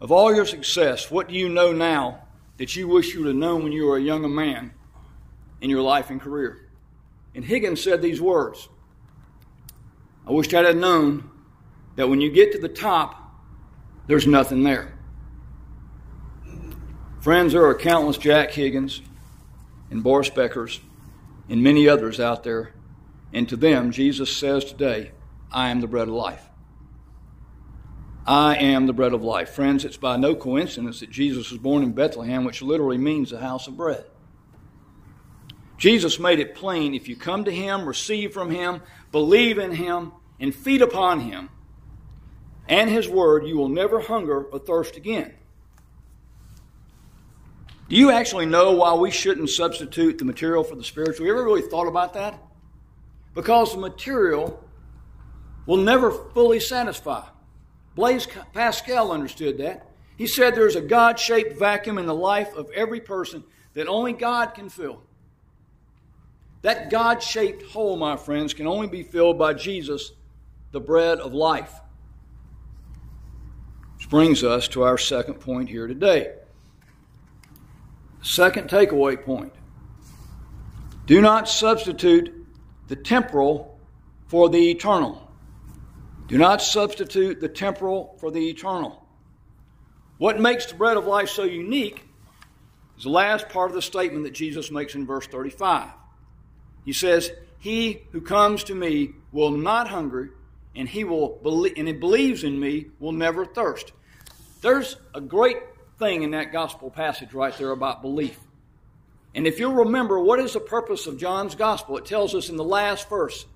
Of 0.00 0.10
all 0.10 0.34
your 0.34 0.46
success, 0.46 1.10
what 1.10 1.28
do 1.28 1.34
you 1.34 1.48
know 1.48 1.72
now 1.72 2.24
that 2.58 2.76
you 2.76 2.86
wish 2.86 3.14
you 3.14 3.20
would 3.20 3.28
have 3.28 3.36
known 3.36 3.62
when 3.62 3.72
you 3.72 3.86
were 3.86 3.96
a 3.96 4.00
younger 4.00 4.28
man 4.28 4.72
in 5.60 5.70
your 5.70 5.82
life 5.82 6.10
and 6.10 6.20
career? 6.20 6.68
And 7.34 7.44
Higgins 7.44 7.82
said 7.82 8.02
these 8.02 8.20
words 8.20 8.68
I 10.26 10.32
wished 10.32 10.52
I'd 10.52 10.66
have 10.66 10.76
known 10.76 11.30
that 11.96 12.08
when 12.08 12.20
you 12.20 12.30
get 12.30 12.52
to 12.52 12.58
the 12.58 12.68
top, 12.68 13.32
there's 14.06 14.26
nothing 14.26 14.62
there. 14.62 14.94
Friends, 17.20 17.52
there 17.52 17.66
are 17.66 17.74
countless 17.74 18.18
Jack 18.18 18.52
Higgins 18.52 19.02
and 19.90 20.02
Boris 20.02 20.30
Beckers 20.30 20.80
and 21.48 21.62
many 21.62 21.88
others 21.88 22.20
out 22.20 22.44
there. 22.44 22.72
And 23.32 23.48
to 23.48 23.56
them, 23.56 23.90
Jesus 23.90 24.34
says 24.34 24.64
today, 24.64 25.12
I 25.50 25.70
am 25.70 25.80
the 25.80 25.86
bread 25.86 26.08
of 26.08 26.14
life. 26.14 26.48
I 28.28 28.56
am 28.56 28.86
the 28.86 28.92
bread 28.92 29.14
of 29.14 29.24
life. 29.24 29.48
Friends, 29.48 29.86
it's 29.86 29.96
by 29.96 30.18
no 30.18 30.34
coincidence 30.34 31.00
that 31.00 31.10
Jesus 31.10 31.50
was 31.50 31.58
born 31.58 31.82
in 31.82 31.92
Bethlehem, 31.92 32.44
which 32.44 32.60
literally 32.60 32.98
means 32.98 33.30
the 33.30 33.40
house 33.40 33.66
of 33.66 33.76
bread. 33.78 34.04
Jesus 35.78 36.20
made 36.20 36.38
it 36.38 36.54
plain 36.54 36.94
if 36.94 37.08
you 37.08 37.16
come 37.16 37.44
to 37.44 37.50
Him, 37.50 37.86
receive 37.86 38.34
from 38.34 38.50
Him, 38.50 38.82
believe 39.12 39.56
in 39.56 39.72
Him, 39.72 40.12
and 40.38 40.54
feed 40.54 40.82
upon 40.82 41.20
Him 41.20 41.48
and 42.68 42.90
His 42.90 43.08
Word, 43.08 43.46
you 43.46 43.56
will 43.56 43.68
never 43.68 44.00
hunger 44.00 44.42
or 44.42 44.58
thirst 44.58 44.96
again. 44.96 45.32
Do 47.88 47.96
you 47.96 48.10
actually 48.10 48.44
know 48.44 48.72
why 48.72 48.92
we 48.92 49.10
shouldn't 49.10 49.48
substitute 49.48 50.18
the 50.18 50.26
material 50.26 50.62
for 50.62 50.76
the 50.76 50.84
spiritual? 50.84 51.24
You 51.24 51.32
ever 51.32 51.44
really 51.44 51.62
thought 51.62 51.86
about 51.86 52.12
that? 52.14 52.38
Because 53.34 53.72
the 53.72 53.78
material 53.78 54.62
will 55.64 55.78
never 55.78 56.10
fully 56.10 56.60
satisfy. 56.60 57.24
Blaise 57.98 58.28
Pascal 58.52 59.10
understood 59.10 59.58
that. 59.58 59.84
He 60.16 60.28
said 60.28 60.54
there's 60.54 60.76
a 60.76 60.80
God 60.80 61.18
shaped 61.18 61.58
vacuum 61.58 61.98
in 61.98 62.06
the 62.06 62.14
life 62.14 62.54
of 62.54 62.70
every 62.70 63.00
person 63.00 63.42
that 63.74 63.88
only 63.88 64.12
God 64.12 64.54
can 64.54 64.68
fill. 64.68 65.02
That 66.62 66.90
God 66.90 67.24
shaped 67.24 67.64
hole, 67.64 67.96
my 67.96 68.16
friends, 68.16 68.54
can 68.54 68.68
only 68.68 68.86
be 68.86 69.02
filled 69.02 69.36
by 69.36 69.54
Jesus, 69.54 70.12
the 70.70 70.78
bread 70.78 71.18
of 71.18 71.34
life. 71.34 71.74
Which 73.96 74.08
brings 74.08 74.44
us 74.44 74.68
to 74.68 74.84
our 74.84 74.96
second 74.96 75.40
point 75.40 75.68
here 75.68 75.88
today. 75.88 76.34
Second 78.22 78.70
takeaway 78.70 79.20
point 79.20 79.52
do 81.04 81.20
not 81.20 81.48
substitute 81.48 82.46
the 82.86 82.94
temporal 82.94 83.76
for 84.28 84.48
the 84.48 84.70
eternal. 84.70 85.27
Do 86.28 86.36
not 86.36 86.60
substitute 86.60 87.40
the 87.40 87.48
temporal 87.48 88.14
for 88.20 88.30
the 88.30 88.50
eternal. 88.50 89.02
What 90.18 90.38
makes 90.38 90.66
the 90.66 90.74
bread 90.74 90.98
of 90.98 91.06
life 91.06 91.30
so 91.30 91.44
unique 91.44 92.04
is 92.98 93.04
the 93.04 93.10
last 93.10 93.48
part 93.48 93.70
of 93.70 93.74
the 93.74 93.82
statement 93.82 94.24
that 94.24 94.34
Jesus 94.34 94.70
makes 94.70 94.94
in 94.94 95.06
verse 95.06 95.26
35. 95.26 95.88
He 96.84 96.92
says, 96.92 97.32
He 97.58 98.02
who 98.12 98.20
comes 98.20 98.64
to 98.64 98.74
me 98.74 99.12
will 99.32 99.52
not 99.52 99.88
hunger, 99.88 100.34
and 100.76 100.86
he 100.86 101.02
will 101.02 101.38
believe, 101.42 101.74
and 101.78 101.88
he 101.88 101.94
believes 101.94 102.44
in 102.44 102.60
me 102.60 102.88
will 102.98 103.12
never 103.12 103.46
thirst. 103.46 103.92
There's 104.60 104.96
a 105.14 105.22
great 105.22 105.56
thing 105.98 106.24
in 106.24 106.32
that 106.32 106.52
gospel 106.52 106.90
passage 106.90 107.32
right 107.32 107.56
there 107.56 107.70
about 107.70 108.02
belief. 108.02 108.38
And 109.34 109.46
if 109.46 109.58
you'll 109.58 109.74
remember, 109.74 110.20
what 110.20 110.40
is 110.40 110.52
the 110.52 110.60
purpose 110.60 111.06
of 111.06 111.16
John's 111.16 111.54
gospel? 111.54 111.96
It 111.96 112.04
tells 112.04 112.34
us 112.34 112.50
in 112.50 112.56
the 112.56 112.64
last 112.64 113.08
verse, 113.08 113.46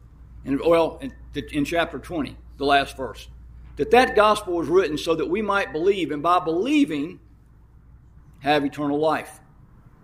in, 0.45 0.59
well, 0.65 0.99
in, 1.03 1.13
in 1.51 1.65
chapter 1.67 1.99
20 1.99 2.37
the 2.63 2.67
last 2.67 2.97
verse. 2.97 3.29
That 3.77 3.91
that 3.91 4.15
gospel 4.15 4.55
was 4.55 4.69
written 4.69 4.97
so 4.97 5.17
that 5.17 5.29
we 5.29 5.43
might 5.43 5.73
believe, 5.73 6.13
and 6.13 6.23
by 6.23 6.39
believing, 6.39 7.19
have 8.39 8.65
eternal 8.65 8.99
life. 8.99 9.41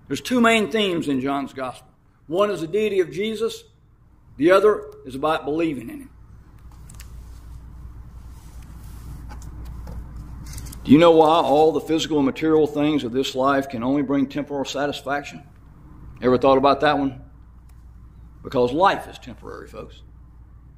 There's 0.09 0.21
two 0.21 0.41
main 0.41 0.71
themes 0.71 1.07
in 1.07 1.21
John's 1.21 1.53
gospel. 1.53 1.89
One 2.27 2.51
is 2.51 2.61
the 2.61 2.67
deity 2.67 2.99
of 3.01 3.13
Jesus, 3.13 3.63
the 4.37 4.51
other 4.51 4.93
is 5.07 5.15
about 5.15 5.45
believing 5.45 5.89
in 5.89 6.01
him. 6.01 6.11
Do 10.83 10.93
you 10.93 10.99
know 10.99 11.13
why 11.13 11.29
all 11.29 11.71
the 11.71 11.81
physical 11.81 12.17
and 12.17 12.27
material 12.27 12.67
things 12.67 13.05
of 13.05 13.13
this 13.13 13.35
life 13.35 13.69
can 13.69 13.85
only 13.85 14.03
bring 14.03 14.27
temporal 14.27 14.65
satisfaction? 14.65 15.45
Ever 16.21 16.39
thought 16.39 16.59
about 16.59 16.81
that 16.81 16.99
one? 16.99 17.23
Because 18.43 18.73
life 18.73 19.07
is 19.07 19.19
temporary, 19.19 19.69
folks. 19.69 20.03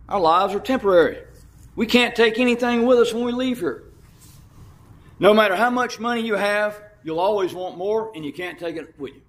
Our 0.08 0.20
lives 0.20 0.54
are 0.54 0.60
temporary. 0.60 1.18
We 1.76 1.86
can't 1.86 2.14
take 2.14 2.38
anything 2.38 2.86
with 2.86 2.98
us 2.98 3.12
when 3.14 3.24
we 3.24 3.32
leave 3.32 3.60
here. 3.60 3.84
No 5.18 5.34
matter 5.34 5.54
how 5.54 5.70
much 5.70 6.00
money 6.00 6.22
you 6.22 6.34
have, 6.34 6.80
you'll 7.04 7.20
always 7.20 7.54
want 7.54 7.76
more 7.76 8.10
and 8.14 8.24
you 8.24 8.32
can't 8.32 8.58
take 8.58 8.76
it 8.76 8.98
with 8.98 9.14
you. 9.14 9.22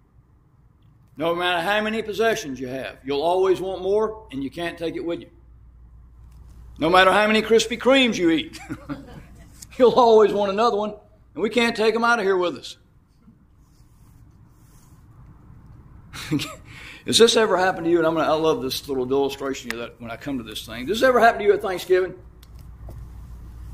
No 1.18 1.36
matter 1.36 1.62
how 1.62 1.82
many 1.82 2.02
possessions 2.02 2.60
you 2.60 2.68
have, 2.68 2.98
you'll 3.04 3.22
always 3.22 3.60
want 3.60 3.82
more 3.82 4.26
and 4.32 4.44
you 4.44 4.50
can't 4.50 4.78
take 4.78 4.96
it 4.96 5.06
with 5.06 5.20
you. 5.20 5.30
No 6.80 6.90
matter 6.90 7.12
how 7.12 7.28
many 7.28 7.42
Krispy 7.42 7.78
Kremes 7.78 8.18
you 8.18 8.32
eat, 8.32 8.60
you'll 9.78 9.92
always 9.92 10.34
want 10.34 10.52
another 10.52 10.78
one 10.78 10.94
and 11.36 11.44
we 11.44 11.50
can't 11.50 11.76
take 11.76 11.94
them 11.94 12.04
out 12.04 12.20
of 12.20 12.26
here 12.26 12.38
with 12.38 12.56
us. 12.56 12.78
Has 17.06 17.18
this 17.18 17.36
ever 17.36 17.58
happened 17.58 17.86
to 17.86 17.92
you? 17.92 17.98
And 17.98 18.08
I'm 18.08 18.14
gonna, 18.14 18.28
I 18.28 18.36
love 18.36 18.62
this 18.62 18.88
little 18.88 19.10
illustration 19.10 19.70
that 19.78 20.00
when 20.00 20.12
I 20.12 20.18
come 20.18 20.38
to 20.38 20.44
this 20.44 20.66
thing. 20.66 20.86
Does 20.86 21.00
this 21.02 21.08
ever 21.08 21.20
happen 21.20 21.40
to 21.40 21.46
you 21.46 21.54
at 21.54 21.62
Thanksgiving? 21.62 22.16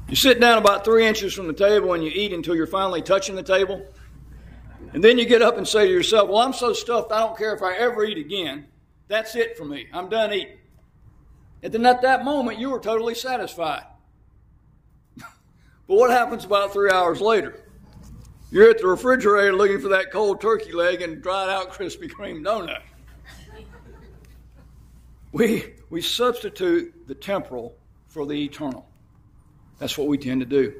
You 0.09 0.15
sit 0.15 0.39
down 0.39 0.57
about 0.57 0.85
three 0.85 1.05
inches 1.05 1.33
from 1.33 1.47
the 1.47 1.53
table 1.53 1.93
and 1.93 2.03
you 2.03 2.11
eat 2.13 2.31
until 2.31 2.55
you're 2.55 2.65
finally 2.65 3.01
touching 3.01 3.35
the 3.35 3.43
table. 3.43 3.85
And 4.93 5.03
then 5.03 5.17
you 5.17 5.25
get 5.25 5.41
up 5.41 5.57
and 5.57 5.67
say 5.67 5.85
to 5.85 5.91
yourself, 5.91 6.29
Well, 6.29 6.37
I'm 6.37 6.53
so 6.53 6.71
stuffed, 6.73 7.11
I 7.11 7.19
don't 7.19 7.37
care 7.37 7.53
if 7.53 7.61
I 7.61 7.75
ever 7.75 8.05
eat 8.05 8.17
again. 8.17 8.67
That's 9.09 9.35
it 9.35 9.57
for 9.57 9.65
me. 9.65 9.87
I'm 9.91 10.09
done 10.09 10.33
eating. 10.33 10.57
And 11.61 11.73
then 11.73 11.85
at 11.85 12.01
that 12.03 12.23
moment, 12.23 12.59
you 12.59 12.69
were 12.69 12.79
totally 12.79 13.15
satisfied. 13.15 13.83
but 15.17 15.25
what 15.87 16.11
happens 16.11 16.45
about 16.45 16.71
three 16.71 16.91
hours 16.91 17.19
later? 17.19 17.63
You're 18.49 18.69
at 18.69 18.79
the 18.79 18.87
refrigerator 18.87 19.53
looking 19.53 19.81
for 19.81 19.89
that 19.89 20.11
cold 20.11 20.39
turkey 20.39 20.71
leg 20.71 21.01
and 21.01 21.21
dried 21.21 21.49
out 21.49 21.73
Krispy 21.73 22.09
Kreme 22.09 22.41
donut. 22.41 22.81
We, 25.33 25.73
we 25.89 26.01
substitute 26.01 27.07
the 27.07 27.15
temporal 27.15 27.75
for 28.07 28.25
the 28.25 28.45
eternal. 28.45 28.86
That's 29.79 29.97
what 29.97 30.07
we 30.07 30.17
tend 30.17 30.41
to 30.41 30.45
do. 30.45 30.73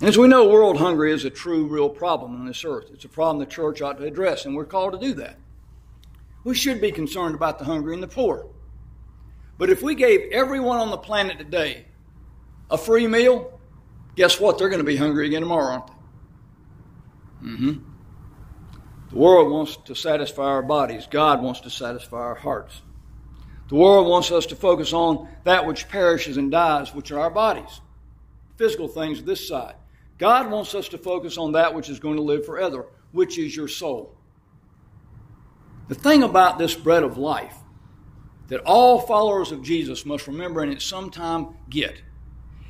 And 0.00 0.08
as 0.08 0.18
we 0.18 0.28
know, 0.28 0.48
world 0.48 0.76
hunger 0.76 1.06
is 1.06 1.24
a 1.24 1.30
true, 1.30 1.66
real 1.66 1.88
problem 1.88 2.34
on 2.34 2.46
this 2.46 2.64
earth. 2.64 2.90
It's 2.92 3.04
a 3.04 3.08
problem 3.08 3.38
the 3.38 3.46
church 3.46 3.80
ought 3.80 3.98
to 3.98 4.04
address, 4.04 4.44
and 4.44 4.56
we're 4.56 4.64
called 4.64 4.92
to 4.92 4.98
do 4.98 5.14
that. 5.14 5.38
We 6.42 6.54
should 6.54 6.80
be 6.80 6.92
concerned 6.92 7.34
about 7.34 7.58
the 7.58 7.64
hungry 7.64 7.94
and 7.94 8.02
the 8.02 8.08
poor. 8.08 8.46
But 9.56 9.70
if 9.70 9.82
we 9.82 9.94
gave 9.94 10.32
everyone 10.32 10.78
on 10.78 10.90
the 10.90 10.98
planet 10.98 11.38
today 11.38 11.86
a 12.70 12.76
free 12.76 13.06
meal, 13.06 13.58
guess 14.16 14.40
what? 14.40 14.58
They're 14.58 14.68
going 14.68 14.80
to 14.80 14.84
be 14.84 14.96
hungry 14.96 15.26
again 15.26 15.42
tomorrow, 15.42 15.74
aren't 15.74 15.86
they? 15.86 15.92
Mm-hmm. 17.48 17.84
The 19.10 19.16
world 19.16 19.52
wants 19.52 19.76
to 19.84 19.94
satisfy 19.94 20.44
our 20.44 20.62
bodies. 20.62 21.06
God 21.08 21.42
wants 21.42 21.60
to 21.60 21.70
satisfy 21.70 22.16
our 22.16 22.34
hearts. 22.34 22.82
The 23.68 23.76
world 23.76 24.06
wants 24.06 24.30
us 24.30 24.46
to 24.46 24.56
focus 24.56 24.92
on 24.92 25.28
that 25.44 25.66
which 25.66 25.88
perishes 25.88 26.36
and 26.36 26.50
dies, 26.50 26.94
which 26.94 27.10
are 27.10 27.20
our 27.20 27.30
bodies, 27.30 27.80
physical 28.56 28.88
things 28.88 29.22
this 29.22 29.46
side. 29.46 29.74
God 30.18 30.50
wants 30.50 30.74
us 30.74 30.88
to 30.88 30.98
focus 30.98 31.38
on 31.38 31.52
that 31.52 31.74
which 31.74 31.88
is 31.88 31.98
going 31.98 32.16
to 32.16 32.22
live 32.22 32.44
forever, 32.44 32.86
which 33.12 33.38
is 33.38 33.56
your 33.56 33.68
soul. 33.68 34.14
The 35.88 35.94
thing 35.94 36.22
about 36.22 36.58
this 36.58 36.74
bread 36.74 37.02
of 37.02 37.18
life 37.18 37.56
that 38.48 38.60
all 38.60 39.00
followers 39.00 39.52
of 39.52 39.62
Jesus 39.62 40.04
must 40.04 40.26
remember 40.26 40.62
and 40.62 40.72
at 40.72 40.82
some 40.82 41.10
time 41.10 41.56
get 41.70 42.00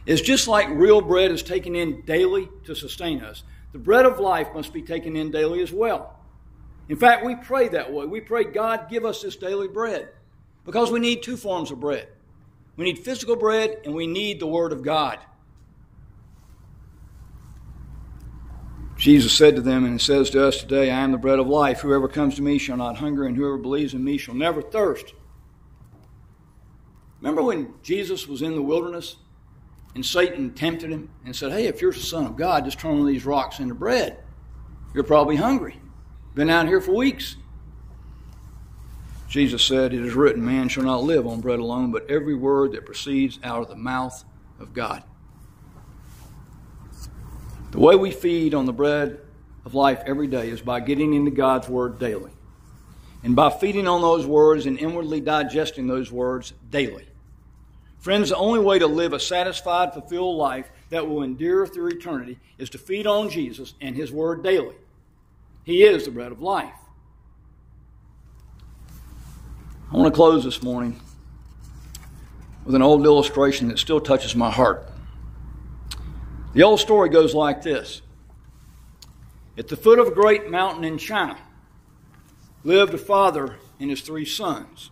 is 0.06 0.20
just 0.20 0.46
like 0.46 0.68
real 0.70 1.00
bread 1.00 1.30
is 1.30 1.42
taken 1.42 1.74
in 1.74 2.02
daily 2.02 2.48
to 2.64 2.74
sustain 2.74 3.20
us, 3.22 3.42
the 3.72 3.78
bread 3.78 4.06
of 4.06 4.20
life 4.20 4.48
must 4.54 4.72
be 4.72 4.82
taken 4.82 5.16
in 5.16 5.30
daily 5.30 5.62
as 5.62 5.72
well. 5.72 6.18
In 6.88 6.96
fact, 6.96 7.24
we 7.24 7.34
pray 7.34 7.68
that 7.68 7.92
way. 7.92 8.04
We 8.06 8.20
pray, 8.20 8.44
God, 8.44 8.88
give 8.90 9.04
us 9.04 9.22
this 9.22 9.36
daily 9.36 9.68
bread. 9.68 10.10
Because 10.64 10.90
we 10.90 11.00
need 11.00 11.22
two 11.22 11.36
forms 11.36 11.70
of 11.70 11.80
bread 11.80 12.08
we 12.76 12.84
need 12.84 12.98
physical 12.98 13.36
bread 13.36 13.80
and 13.84 13.94
we 13.94 14.06
need 14.06 14.40
the 14.40 14.46
Word 14.46 14.72
of 14.72 14.82
God. 14.82 15.18
Jesus 18.96 19.32
said 19.32 19.56
to 19.56 19.62
them, 19.62 19.84
and 19.84 20.00
it 20.00 20.02
says 20.02 20.30
to 20.30 20.46
us 20.46 20.58
today, 20.58 20.90
I 20.90 21.00
am 21.00 21.12
the 21.12 21.18
bread 21.18 21.38
of 21.38 21.46
life. 21.46 21.80
Whoever 21.80 22.08
comes 22.08 22.36
to 22.36 22.42
me 22.42 22.58
shall 22.58 22.76
not 22.76 22.96
hunger, 22.96 23.26
and 23.26 23.36
whoever 23.36 23.58
believes 23.58 23.92
in 23.92 24.02
me 24.02 24.16
shall 24.16 24.34
never 24.34 24.62
thirst. 24.62 25.14
Remember 27.20 27.42
when 27.42 27.74
Jesus 27.82 28.26
was 28.26 28.42
in 28.42 28.54
the 28.54 28.62
wilderness 28.62 29.16
and 29.94 30.04
Satan 30.04 30.52
tempted 30.52 30.90
him 30.90 31.10
and 31.24 31.34
said, 31.34 31.52
Hey, 31.52 31.66
if 31.66 31.80
you're 31.80 31.92
the 31.92 32.00
Son 32.00 32.26
of 32.26 32.36
God, 32.36 32.64
just 32.64 32.78
turn 32.78 32.92
one 32.92 33.00
of 33.00 33.06
these 33.06 33.26
rocks 33.26 33.60
into 33.60 33.74
bread. 33.74 34.18
You're 34.94 35.04
probably 35.04 35.36
hungry. 35.36 35.80
Been 36.34 36.50
out 36.50 36.66
here 36.66 36.80
for 36.80 36.92
weeks. 36.92 37.36
Jesus 39.34 39.64
said, 39.64 39.92
It 39.92 40.04
is 40.04 40.14
written, 40.14 40.44
Man 40.44 40.68
shall 40.68 40.84
not 40.84 41.02
live 41.02 41.26
on 41.26 41.40
bread 41.40 41.58
alone, 41.58 41.90
but 41.90 42.08
every 42.08 42.36
word 42.36 42.70
that 42.70 42.86
proceeds 42.86 43.40
out 43.42 43.62
of 43.62 43.68
the 43.68 43.74
mouth 43.74 44.24
of 44.60 44.72
God. 44.72 45.02
The 47.72 47.80
way 47.80 47.96
we 47.96 48.12
feed 48.12 48.54
on 48.54 48.64
the 48.64 48.72
bread 48.72 49.18
of 49.64 49.74
life 49.74 50.04
every 50.06 50.28
day 50.28 50.50
is 50.50 50.60
by 50.60 50.78
getting 50.78 51.14
into 51.14 51.32
God's 51.32 51.68
Word 51.68 51.98
daily. 51.98 52.30
And 53.24 53.34
by 53.34 53.50
feeding 53.50 53.88
on 53.88 54.02
those 54.02 54.24
words 54.24 54.66
and 54.66 54.78
inwardly 54.78 55.20
digesting 55.20 55.88
those 55.88 56.12
words 56.12 56.52
daily. 56.70 57.08
Friends, 57.98 58.28
the 58.28 58.36
only 58.36 58.60
way 58.60 58.78
to 58.78 58.86
live 58.86 59.12
a 59.12 59.18
satisfied, 59.18 59.94
fulfilled 59.94 60.36
life 60.36 60.70
that 60.90 61.08
will 61.08 61.24
endure 61.24 61.66
through 61.66 61.88
eternity 61.88 62.38
is 62.56 62.70
to 62.70 62.78
feed 62.78 63.08
on 63.08 63.28
Jesus 63.30 63.74
and 63.80 63.96
His 63.96 64.12
Word 64.12 64.44
daily. 64.44 64.76
He 65.64 65.82
is 65.82 66.04
the 66.04 66.12
bread 66.12 66.30
of 66.30 66.40
life. 66.40 66.83
I 69.94 69.96
want 69.96 70.12
to 70.12 70.16
close 70.16 70.42
this 70.42 70.60
morning 70.60 71.00
with 72.64 72.74
an 72.74 72.82
old 72.82 73.04
illustration 73.04 73.68
that 73.68 73.78
still 73.78 74.00
touches 74.00 74.34
my 74.34 74.50
heart. 74.50 74.90
The 76.52 76.64
old 76.64 76.80
story 76.80 77.08
goes 77.10 77.32
like 77.32 77.62
this 77.62 78.02
At 79.56 79.68
the 79.68 79.76
foot 79.76 80.00
of 80.00 80.08
a 80.08 80.10
great 80.10 80.50
mountain 80.50 80.82
in 80.82 80.98
China 80.98 81.38
lived 82.64 82.92
a 82.92 82.98
father 82.98 83.54
and 83.78 83.88
his 83.88 84.00
three 84.00 84.24
sons. 84.24 84.90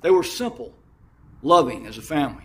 They 0.00 0.10
were 0.10 0.24
simple, 0.24 0.74
loving 1.40 1.86
as 1.86 1.96
a 1.96 2.02
family. 2.02 2.42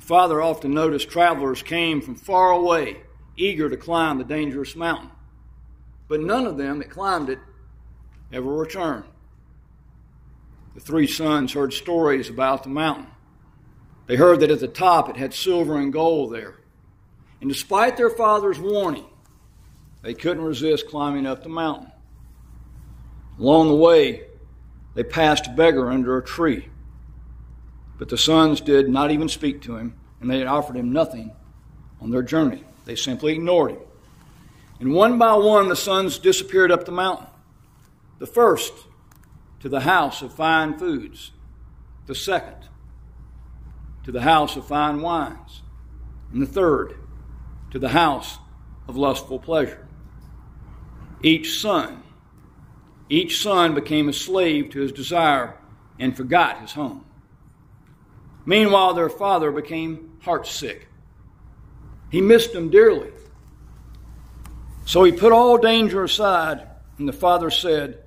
The 0.00 0.06
father 0.06 0.40
often 0.40 0.72
noticed 0.72 1.10
travelers 1.10 1.62
came 1.62 2.00
from 2.00 2.14
far 2.14 2.50
away, 2.50 3.02
eager 3.36 3.68
to 3.68 3.76
climb 3.76 4.16
the 4.16 4.24
dangerous 4.24 4.74
mountain. 4.74 5.10
But 6.08 6.22
none 6.22 6.46
of 6.46 6.56
them 6.56 6.78
that 6.78 6.88
climbed 6.88 7.28
it 7.28 7.40
ever 8.32 8.50
returned. 8.50 9.04
The 10.74 10.80
three 10.80 11.06
sons 11.06 11.52
heard 11.52 11.72
stories 11.72 12.28
about 12.28 12.64
the 12.64 12.68
mountain. 12.68 13.06
They 14.06 14.16
heard 14.16 14.40
that 14.40 14.50
at 14.50 14.60
the 14.60 14.68
top 14.68 15.08
it 15.08 15.16
had 15.16 15.32
silver 15.32 15.78
and 15.78 15.92
gold 15.92 16.34
there. 16.34 16.56
And 17.40 17.48
despite 17.48 17.96
their 17.96 18.10
father's 18.10 18.58
warning, 18.58 19.06
they 20.02 20.14
couldn't 20.14 20.44
resist 20.44 20.88
climbing 20.88 21.26
up 21.26 21.42
the 21.42 21.48
mountain. 21.48 21.90
Along 23.38 23.68
the 23.68 23.74
way, 23.74 24.24
they 24.94 25.04
passed 25.04 25.46
a 25.46 25.50
beggar 25.50 25.90
under 25.90 26.18
a 26.18 26.24
tree. 26.24 26.68
But 27.98 28.08
the 28.08 28.18
sons 28.18 28.60
did 28.60 28.88
not 28.88 29.10
even 29.10 29.28
speak 29.28 29.62
to 29.62 29.76
him, 29.76 29.94
and 30.20 30.30
they 30.30 30.38
had 30.38 30.46
offered 30.46 30.76
him 30.76 30.92
nothing 30.92 31.32
on 32.00 32.10
their 32.10 32.22
journey. 32.22 32.64
They 32.84 32.96
simply 32.96 33.32
ignored 33.32 33.72
him. 33.72 33.80
And 34.80 34.92
one 34.92 35.18
by 35.18 35.34
one, 35.34 35.68
the 35.68 35.76
sons 35.76 36.18
disappeared 36.18 36.72
up 36.72 36.84
the 36.84 36.92
mountain. 36.92 37.28
The 38.18 38.26
first 38.26 38.72
to 39.64 39.70
the 39.70 39.80
house 39.80 40.20
of 40.20 40.30
fine 40.30 40.76
foods, 40.76 41.30
the 42.04 42.14
second 42.14 42.68
to 44.04 44.12
the 44.12 44.20
house 44.20 44.56
of 44.56 44.66
fine 44.66 45.00
wines, 45.00 45.62
and 46.30 46.42
the 46.42 46.46
third 46.46 46.94
to 47.70 47.78
the 47.78 47.88
house 47.88 48.36
of 48.86 48.94
lustful 48.94 49.38
pleasure. 49.38 49.88
Each 51.22 51.58
son, 51.60 52.02
each 53.08 53.40
son 53.40 53.74
became 53.74 54.06
a 54.10 54.12
slave 54.12 54.68
to 54.72 54.80
his 54.82 54.92
desire 54.92 55.56
and 55.98 56.14
forgot 56.14 56.60
his 56.60 56.72
home. 56.72 57.06
Meanwhile, 58.44 58.92
their 58.92 59.08
father 59.08 59.50
became 59.50 60.18
heartsick. 60.22 60.82
He 62.10 62.20
missed 62.20 62.52
them 62.52 62.68
dearly. 62.68 63.12
So 64.84 65.04
he 65.04 65.12
put 65.12 65.32
all 65.32 65.56
danger 65.56 66.04
aside, 66.04 66.68
and 66.98 67.08
the 67.08 67.14
father 67.14 67.48
said, 67.48 68.03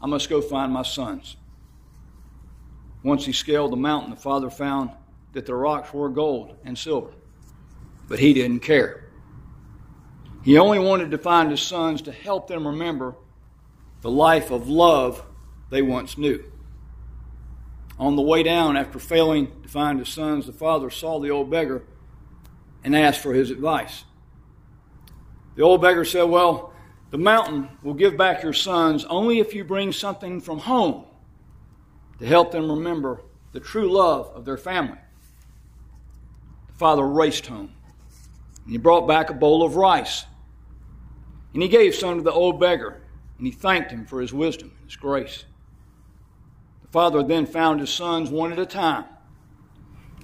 I 0.00 0.06
must 0.06 0.28
go 0.28 0.40
find 0.40 0.72
my 0.72 0.82
sons. 0.82 1.36
Once 3.02 3.24
he 3.24 3.32
scaled 3.32 3.72
the 3.72 3.76
mountain, 3.76 4.10
the 4.10 4.16
father 4.16 4.50
found 4.50 4.90
that 5.32 5.46
the 5.46 5.54
rocks 5.54 5.92
were 5.92 6.08
gold 6.08 6.56
and 6.64 6.76
silver, 6.76 7.10
but 8.08 8.18
he 8.18 8.32
didn't 8.32 8.60
care. 8.60 9.04
He 10.42 10.58
only 10.58 10.78
wanted 10.78 11.10
to 11.10 11.18
find 11.18 11.50
his 11.50 11.60
sons 11.60 12.02
to 12.02 12.12
help 12.12 12.48
them 12.48 12.66
remember 12.66 13.16
the 14.00 14.10
life 14.10 14.50
of 14.50 14.68
love 14.68 15.24
they 15.70 15.82
once 15.82 16.16
knew. 16.16 16.42
On 17.98 18.14
the 18.14 18.22
way 18.22 18.42
down, 18.42 18.76
after 18.76 18.98
failing 18.98 19.50
to 19.62 19.68
find 19.68 19.98
his 19.98 20.08
sons, 20.08 20.46
the 20.46 20.52
father 20.52 20.88
saw 20.88 21.18
the 21.18 21.30
old 21.30 21.50
beggar 21.50 21.82
and 22.84 22.94
asked 22.96 23.20
for 23.20 23.34
his 23.34 23.50
advice. 23.50 24.04
The 25.56 25.62
old 25.62 25.82
beggar 25.82 26.04
said, 26.04 26.24
Well, 26.24 26.72
the 27.10 27.18
mountain 27.18 27.68
will 27.82 27.94
give 27.94 28.16
back 28.16 28.42
your 28.42 28.52
sons 28.52 29.04
only 29.06 29.38
if 29.38 29.54
you 29.54 29.64
bring 29.64 29.92
something 29.92 30.40
from 30.40 30.58
home 30.58 31.04
to 32.18 32.26
help 32.26 32.52
them 32.52 32.70
remember 32.70 33.22
the 33.52 33.60
true 33.60 33.90
love 33.90 34.30
of 34.34 34.44
their 34.44 34.56
family. 34.56 34.98
The 36.68 36.74
father 36.74 37.06
raced 37.06 37.46
home 37.46 37.72
and 38.64 38.72
he 38.72 38.78
brought 38.78 39.08
back 39.08 39.30
a 39.30 39.34
bowl 39.34 39.62
of 39.62 39.76
rice. 39.76 40.26
And 41.54 41.62
he 41.62 41.68
gave 41.68 41.94
some 41.94 42.18
to 42.18 42.22
the 42.22 42.32
old 42.32 42.60
beggar 42.60 43.00
and 43.38 43.46
he 43.46 43.52
thanked 43.52 43.90
him 43.90 44.04
for 44.04 44.20
his 44.20 44.32
wisdom 44.32 44.72
and 44.78 44.84
his 44.84 44.96
grace. 44.96 45.44
The 46.82 46.88
father 46.88 47.22
then 47.22 47.46
found 47.46 47.80
his 47.80 47.90
sons 47.90 48.30
one 48.30 48.52
at 48.52 48.58
a 48.58 48.66
time 48.66 49.06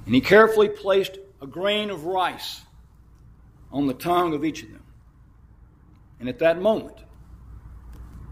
and 0.05 0.15
he 0.15 0.21
carefully 0.21 0.69
placed 0.69 1.19
a 1.41 1.47
grain 1.47 1.91
of 1.91 2.05
rice 2.05 2.61
on 3.73 3.87
the 3.87 3.95
tongue 3.95 4.35
of 4.35 4.45
each 4.45 4.63
of 4.63 4.71
them. 4.71 4.84
And 6.21 6.29
at 6.29 6.39
that 6.39 6.61
moment, 6.61 6.97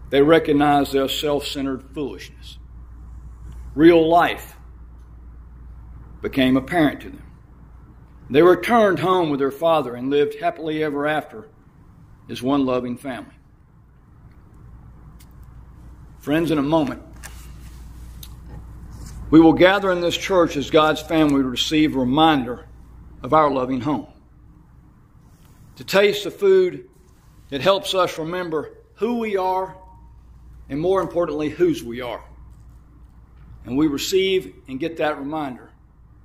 they 0.09 0.21
recognized 0.21 0.93
their 0.93 1.07
self 1.07 1.45
centered 1.45 1.83
foolishness. 1.93 2.57
Real 3.75 4.07
life 4.07 4.55
became 6.21 6.55
apparent 6.55 7.01
to 7.01 7.09
them. 7.09 7.23
They 8.29 8.41
returned 8.41 8.99
home 8.99 9.29
with 9.29 9.39
their 9.39 9.51
father 9.51 9.95
and 9.95 10.09
lived 10.09 10.39
happily 10.39 10.83
ever 10.83 11.05
after 11.05 11.49
as 12.29 12.41
one 12.41 12.65
loving 12.65 12.97
family. 12.97 13.33
Friends, 16.19 16.51
in 16.51 16.57
a 16.57 16.63
moment, 16.63 17.03
we 19.29 19.39
will 19.39 19.53
gather 19.53 19.91
in 19.91 19.99
this 19.99 20.15
church 20.15 20.55
as 20.55 20.69
God's 20.69 21.01
family 21.01 21.41
to 21.41 21.49
receive 21.49 21.95
a 21.95 21.99
reminder 21.99 22.67
of 23.21 23.33
our 23.33 23.51
loving 23.51 23.81
home. 23.81 24.07
To 25.77 25.83
taste 25.83 26.23
the 26.23 26.31
food 26.31 26.87
that 27.53 27.61
helps 27.61 27.93
us 27.93 28.17
remember 28.17 28.71
who 28.95 29.19
we 29.19 29.37
are 29.37 29.77
and, 30.69 30.79
more 30.79 31.01
importantly, 31.01 31.49
whose 31.49 31.83
we 31.83 32.01
are. 32.01 32.23
And 33.63 33.77
we 33.77 33.85
receive 33.85 34.55
and 34.67 34.79
get 34.79 34.97
that 34.97 35.19
reminder 35.19 35.69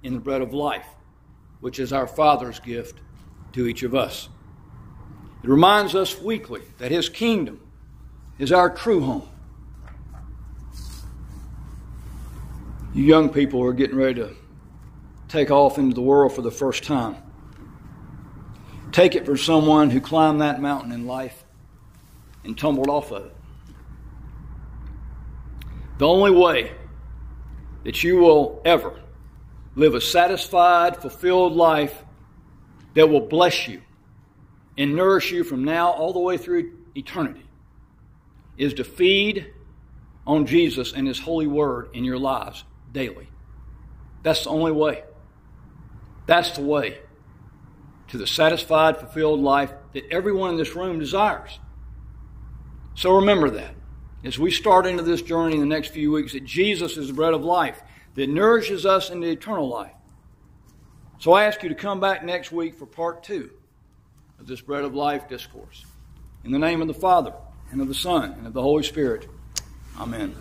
in 0.03 0.15
the 0.15 0.21
bread 0.21 0.41
of 0.41 0.55
life, 0.55 0.87
which 1.61 1.81
is 1.81 1.93
our 1.93 2.07
Father's 2.07 2.61
gift 2.61 3.01
to 3.53 3.67
each 3.67 3.83
of 3.83 3.95
us. 3.95 4.31
It 5.45 5.51
reminds 5.51 5.95
us 5.95 6.19
weekly 6.19 6.63
that 6.79 6.91
His 6.91 7.11
kingdom 7.11 7.61
is 8.39 8.51
our 8.51 8.75
true 8.75 9.01
home. 9.01 9.29
You 12.95 13.05
young 13.05 13.29
people 13.29 13.63
are 13.65 13.75
getting 13.75 13.97
ready 13.97 14.15
to 14.15 14.35
take 15.29 15.51
off 15.51 15.77
into 15.77 15.95
the 15.95 16.01
world 16.01 16.33
for 16.33 16.41
the 16.41 16.51
first 16.51 16.85
time. 16.85 17.17
Take 18.93 19.15
it 19.15 19.27
from 19.27 19.37
someone 19.37 19.91
who 19.91 20.01
climbed 20.01 20.41
that 20.41 20.61
mountain 20.61 20.93
in 20.93 21.07
life 21.07 21.45
and 22.45 22.57
tumbled 22.57 22.89
off 22.89 23.11
of 23.13 23.27
it. 23.27 23.37
The 25.99 26.07
only 26.07 26.31
way 26.31 26.73
that 27.85 28.03
you 28.03 28.19
will 28.19 28.63
ever 28.65 28.99
live 29.75 29.95
a 29.95 30.01
satisfied, 30.01 30.97
fulfilled 30.97 31.55
life 31.55 32.05
that 32.95 33.09
will 33.09 33.21
bless 33.21 33.69
you 33.69 33.83
and 34.77 34.95
nourish 34.95 35.33
you 35.33 35.45
from 35.45 35.65
now 35.65 35.91
all 35.91 36.13
the 36.13 36.21
way 36.21 36.37
through 36.37 36.73
eternity 36.95 37.45
is 38.57 38.75
to 38.75 38.85
feed 38.85 39.53
on 40.27 40.47
Jesus 40.47 40.93
and 40.93 41.07
His 41.07 41.19
holy 41.19 41.47
word 41.47 41.91
in 41.95 42.05
your 42.05 42.19
lives 42.19 42.65
daily. 42.93 43.29
That's 44.23 44.45
the 44.45 44.51
only 44.51 44.73
way. 44.73 45.05
That's 46.27 46.53
the 46.53 46.63
way 46.63 46.99
to 48.09 48.19
the 48.19 48.27
satisfied, 48.27 48.97
fulfilled 48.97 49.41
life 49.41 49.73
that 49.93 50.05
everyone 50.11 50.51
in 50.51 50.57
this 50.57 50.75
room 50.75 50.99
desires. 50.99 51.59
So 52.95 53.17
remember 53.17 53.51
that 53.51 53.75
as 54.25 54.39
we 54.39 54.51
start 54.51 54.87
into 54.87 55.03
this 55.03 55.23
journey 55.23 55.55
in 55.55 55.61
the 55.61 55.67
next 55.67 55.89
few 55.89 56.11
weeks 56.11 56.33
that 56.33 56.45
Jesus 56.45 56.97
is 56.97 57.09
the 57.09 57.15
bread 57.15 57.35
of 57.35 57.45
life 57.45 57.81
that 58.15 58.29
nourishes 58.29 58.85
us 58.85 59.11
into 59.11 59.29
eternal 59.29 59.69
life. 59.69 59.93
So 61.21 61.33
I 61.33 61.45
ask 61.45 61.63
you 61.63 61.69
to 61.69 61.75
come 61.75 62.01
back 62.01 62.25
next 62.25 62.51
week 62.51 62.75
for 62.75 62.87
part 62.87 63.23
two 63.23 63.51
of 64.41 64.47
this 64.47 64.61
bread 64.61 64.85
of 64.85 64.95
life 64.95 65.29
discourse. 65.29 65.85
In 66.45 66.53
the 66.53 66.59
name 66.59 66.81
of 66.81 66.89
the 66.89 66.95
Father, 66.95 67.35
and 67.71 67.81
of 67.81 67.89
the 67.89 67.95
Son, 67.95 68.33
and 68.33 68.47
of 68.47 68.53
the 68.53 68.63
Holy 68.63 68.83
Spirit. 68.83 69.29
Amen. 69.99 70.35